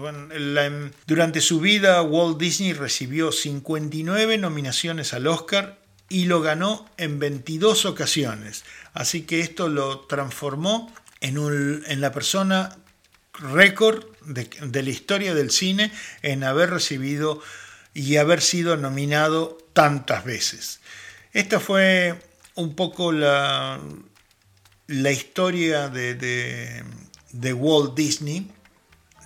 durante 1.06 1.40
su 1.40 1.60
vida, 1.60 2.02
Walt 2.02 2.38
Disney 2.38 2.72
recibió 2.72 3.30
59 3.30 4.38
nominaciones 4.38 5.14
al 5.14 5.28
Oscar 5.28 5.78
y 6.08 6.24
lo 6.24 6.40
ganó 6.40 6.90
en 6.96 7.20
22 7.20 7.86
ocasiones. 7.86 8.64
Así 8.92 9.22
que 9.22 9.40
esto 9.40 9.68
lo 9.68 10.00
transformó 10.00 10.92
en, 11.20 11.36
en 11.86 12.00
la 12.00 12.12
persona 12.12 12.76
récord 13.34 14.04
de, 14.24 14.82
la 14.82 14.90
historia 14.90 15.34
del 15.34 15.50
cine 15.50 15.92
en 16.22 16.42
haber 16.42 16.70
recibido 16.70 17.40
y 17.94 18.16
haber 18.16 18.42
sido 18.42 18.76
nominado 18.76 19.58
tantas 19.72 20.24
veces. 20.24 20.80
Esta 21.32 21.60
fue 21.60 22.18
un 22.56 22.74
poco 22.74 23.12
la, 23.12 23.78
la 24.88 25.12
historia 25.12 25.88
de 25.88 26.14
Walt 27.52 27.94
Disney 27.94 28.50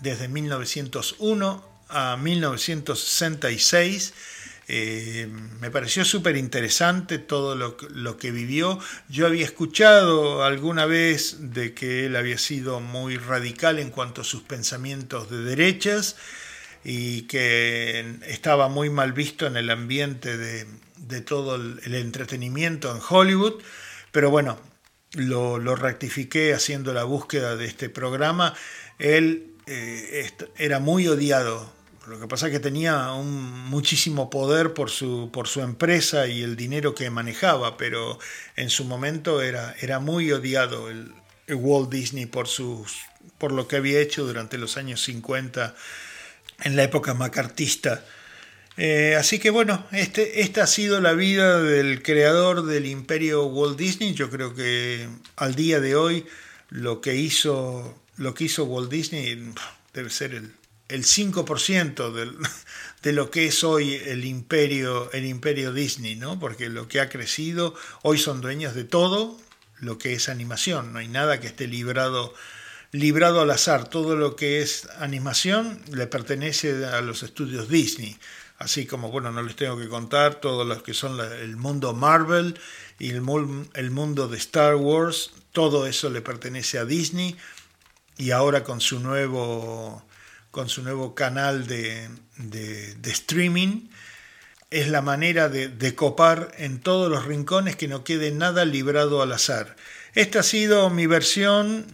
desde 0.03 0.29
1901 0.29 1.65
a 1.89 2.17
1966. 2.17 4.15
Eh, 4.73 5.29
me 5.59 5.71
pareció 5.71 6.05
súper 6.05 6.37
interesante 6.37 7.19
todo 7.19 7.57
lo, 7.57 7.77
lo, 7.93 8.17
que 8.17 8.31
vivió. 8.31 8.79
Yo 9.09 9.27
había 9.27 9.45
escuchado 9.45 10.45
alguna 10.45 10.87
vez 10.87 11.39
de 11.53 11.75
que 11.75 12.07
él 12.07 12.15
había 12.15 12.39
sido 12.39 12.79
muy 12.79 13.17
radical 13.17 13.81
en 13.81 13.91
cuanto 13.91 14.21
a 14.21 14.25
sus 14.25 14.43
pensamientos 14.43 15.29
de 15.29 15.43
derechas 15.43 16.15
y 16.85 17.23
que 17.23 18.15
estaba 18.29 18.69
muy 18.69 18.91
mal 18.91 19.13
visto 19.13 19.47
en 19.47 19.57
el 19.57 19.71
ambiente 19.71 20.37
de, 20.37 20.69
de 20.99 21.21
todo 21.21 21.57
el 21.57 21.95
entretenimiento 21.95 22.95
en 22.95 23.03
Hollywood. 23.07 23.55
Pero 24.13 24.31
bueno, 24.31 24.57
lo, 25.13 25.59
lo, 25.59 25.77
rectifiqué 25.77 26.55
haciendo 26.55 26.93
la 26.93 27.05
búsqueda 27.05 27.57
de 27.57 27.67
este 27.67 27.89
programa, 27.89 28.55
él 28.99 29.51
eh, 29.67 30.31
era 30.57 30.79
muy 30.81 31.07
odiado 31.07 31.73
Lo 32.07 32.19
que 32.19 32.27
pasa 32.27 32.47
es 32.47 32.53
que 32.53 32.61
tenía 32.61 33.13
un, 33.13 33.69
muchísimo 33.69 34.31
poder 34.31 34.75
por 34.75 34.91
su, 34.91 35.31
por 35.33 35.47
su 35.49 35.61
empresa 35.61 36.27
y 36.27 36.43
el 36.43 36.57
dinero 36.57 36.95
que 36.95 37.11
manejaba, 37.11 37.77
pero 37.77 38.19
en 38.57 38.71
su 38.71 38.85
momento 38.85 39.43
era, 39.43 39.75
era 39.81 40.01
muy 40.01 40.33
odiado 40.33 40.91
el, 40.91 41.13
Walt 41.53 41.91
Disney 41.91 42.27
por, 42.27 42.47
sus, 42.47 43.01
por 43.39 43.51
lo 43.51 43.67
que 43.67 43.75
había 43.75 44.01
hecho 44.01 44.25
durante 44.25 44.57
los 44.57 44.77
años 44.77 45.03
50 45.03 45.75
en 46.63 46.77
la 46.77 46.85
época 46.85 47.13
macartista. 47.13 48.05
Eh, 48.83 49.15
así 49.15 49.39
que 49.39 49.51
bueno, 49.51 49.87
este, 49.93 50.41
esta 50.41 50.63
ha 50.63 50.67
sido 50.67 51.03
la 51.03 51.13
vida 51.13 51.61
del 51.61 52.03
creador 52.03 52.65
del 52.65 52.87
imperio 52.87 53.45
Walt 53.45 53.77
Disney. 53.77 54.15
Yo 54.15 54.31
creo 54.31 54.55
que 54.55 55.07
al 55.37 55.55
día 55.55 55.81
de 55.81 55.97
hoy 55.97 56.25
lo 56.71 57.03
que 57.03 57.15
hizo, 57.15 58.03
lo 58.17 58.33
que 58.33 58.45
hizo 58.45 58.65
Walt 58.65 58.91
Disney 58.91 59.53
debe 59.93 60.09
ser 60.09 60.33
el, 60.35 60.55
el 60.89 61.05
5% 61.05 62.11
del, 62.11 62.35
de 63.03 63.13
lo 63.13 63.31
que 63.31 63.49
es 63.49 63.65
hoy 63.65 63.97
el 63.97 64.25
imperio, 64.25 65.13
el 65.13 65.27
imperio 65.27 65.75
Disney, 65.75 66.17
¿no? 66.17 66.41
Porque 66.41 66.71
lo 66.71 66.89
que 66.89 67.01
ha 67.01 67.11
crecido, 67.11 67.75
hoy 68.01 68.17
son 68.17 68.41
dueños 68.41 68.75
de 68.75 68.85
todo 68.85 69.39
lo 69.81 69.99
que 69.99 70.15
es 70.15 70.31
animación, 70.31 70.95
no 70.95 71.01
hay 71.01 71.09
nada 71.09 71.39
que 71.39 71.49
esté 71.49 71.67
librado 71.67 72.33
librado 72.93 73.41
al 73.41 73.51
azar. 73.51 73.89
Todo 73.89 74.17
lo 74.17 74.37
que 74.37 74.63
es 74.63 74.89
animación 74.99 75.81
le 75.93 76.07
pertenece 76.07 76.87
a 76.87 77.01
los 77.01 77.23
estudios 77.23 77.69
Disney. 77.69 78.17
Así 78.61 78.85
como, 78.85 79.11
bueno, 79.11 79.33
no 79.33 79.43
les 79.43 79.57
tengo 79.57 79.79
que 79.79 79.89
contar 79.89 80.35
todo 80.35 80.67
lo 80.67 80.83
que 80.83 80.93
son 80.93 81.19
el 81.19 81.57
mundo 81.57 81.95
Marvel 81.95 82.61
y 82.99 83.09
el, 83.09 83.23
el 83.73 83.91
mundo 83.91 84.29
de 84.29 84.37
Star 84.37 84.77
Wars, 84.77 85.31
todo 85.53 85.87
eso 85.87 86.11
le 86.11 86.21
pertenece 86.21 86.79
a 86.79 86.85
Disney. 86.85 87.39
Y 88.19 88.33
ahora 88.33 88.63
con 88.63 88.83
su 88.83 89.01
nuevo, 89.01 90.05
con 90.51 90.69
su 90.69 90.83
nuevo 90.83 91.15
canal 91.15 91.67
de, 91.67 92.11
de, 92.37 93.11
streaming, 93.11 93.89
es 94.71 94.89
la 94.89 95.01
manera 95.01 95.49
de, 95.49 95.69
de, 95.69 95.95
copar 95.95 96.53
en 96.59 96.81
todos 96.81 97.11
los 97.11 97.25
rincones 97.25 97.77
que 97.77 97.89
no 97.89 98.05
quede 98.05 98.31
nada 98.31 98.67
librado 98.67 99.23
al 99.23 99.33
azar. 99.33 99.75
Esta 100.15 100.41
ha 100.41 100.43
sido 100.43 100.91
mi 100.91 101.07
versión 101.07 101.87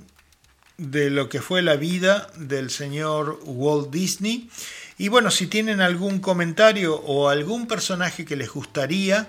de 0.78 1.10
lo 1.10 1.28
que 1.28 1.40
fue 1.40 1.62
la 1.62 1.76
vida 1.76 2.26
del 2.34 2.70
señor 2.70 3.38
Walt 3.44 3.90
Disney. 3.92 4.50
Y 4.98 5.08
bueno, 5.08 5.30
si 5.30 5.46
tienen 5.46 5.80
algún 5.80 6.20
comentario 6.20 6.96
o 6.96 7.28
algún 7.28 7.66
personaje 7.66 8.24
que 8.24 8.36
les 8.36 8.50
gustaría 8.50 9.28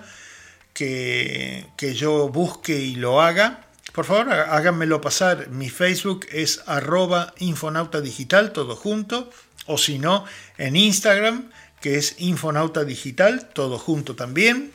que, 0.73 1.65
que 1.75 1.93
yo 1.93 2.29
busque 2.29 2.79
y 2.79 2.95
lo 2.95 3.21
haga, 3.21 3.65
por 3.93 4.05
favor 4.05 4.31
háganmelo 4.31 5.01
pasar. 5.01 5.49
Mi 5.49 5.69
Facebook 5.69 6.27
es 6.31 6.61
arroba 6.67 7.33
infonauta 7.39 7.99
digital, 7.99 8.53
todo 8.53 8.75
junto. 8.75 9.29
O 9.65 9.77
si 9.77 9.99
no, 9.99 10.23
en 10.57 10.75
Instagram, 10.75 11.49
que 11.81 11.97
es 11.97 12.15
infonauta 12.19 12.85
digital, 12.85 13.49
todo 13.53 13.77
junto 13.77 14.15
también. 14.15 14.71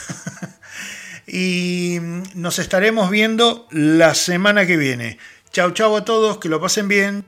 y 1.26 1.96
nos 2.34 2.59
estaremos 2.59 3.09
viendo 3.09 3.66
la 3.70 4.14
semana 4.14 4.66
que 4.66 4.76
viene. 4.76 5.16
Chao, 5.52 5.70
chao 5.70 5.96
a 5.96 6.04
todos, 6.04 6.36
que 6.36 6.50
lo 6.50 6.61
pasen 6.61 6.86
bien. 6.86 7.24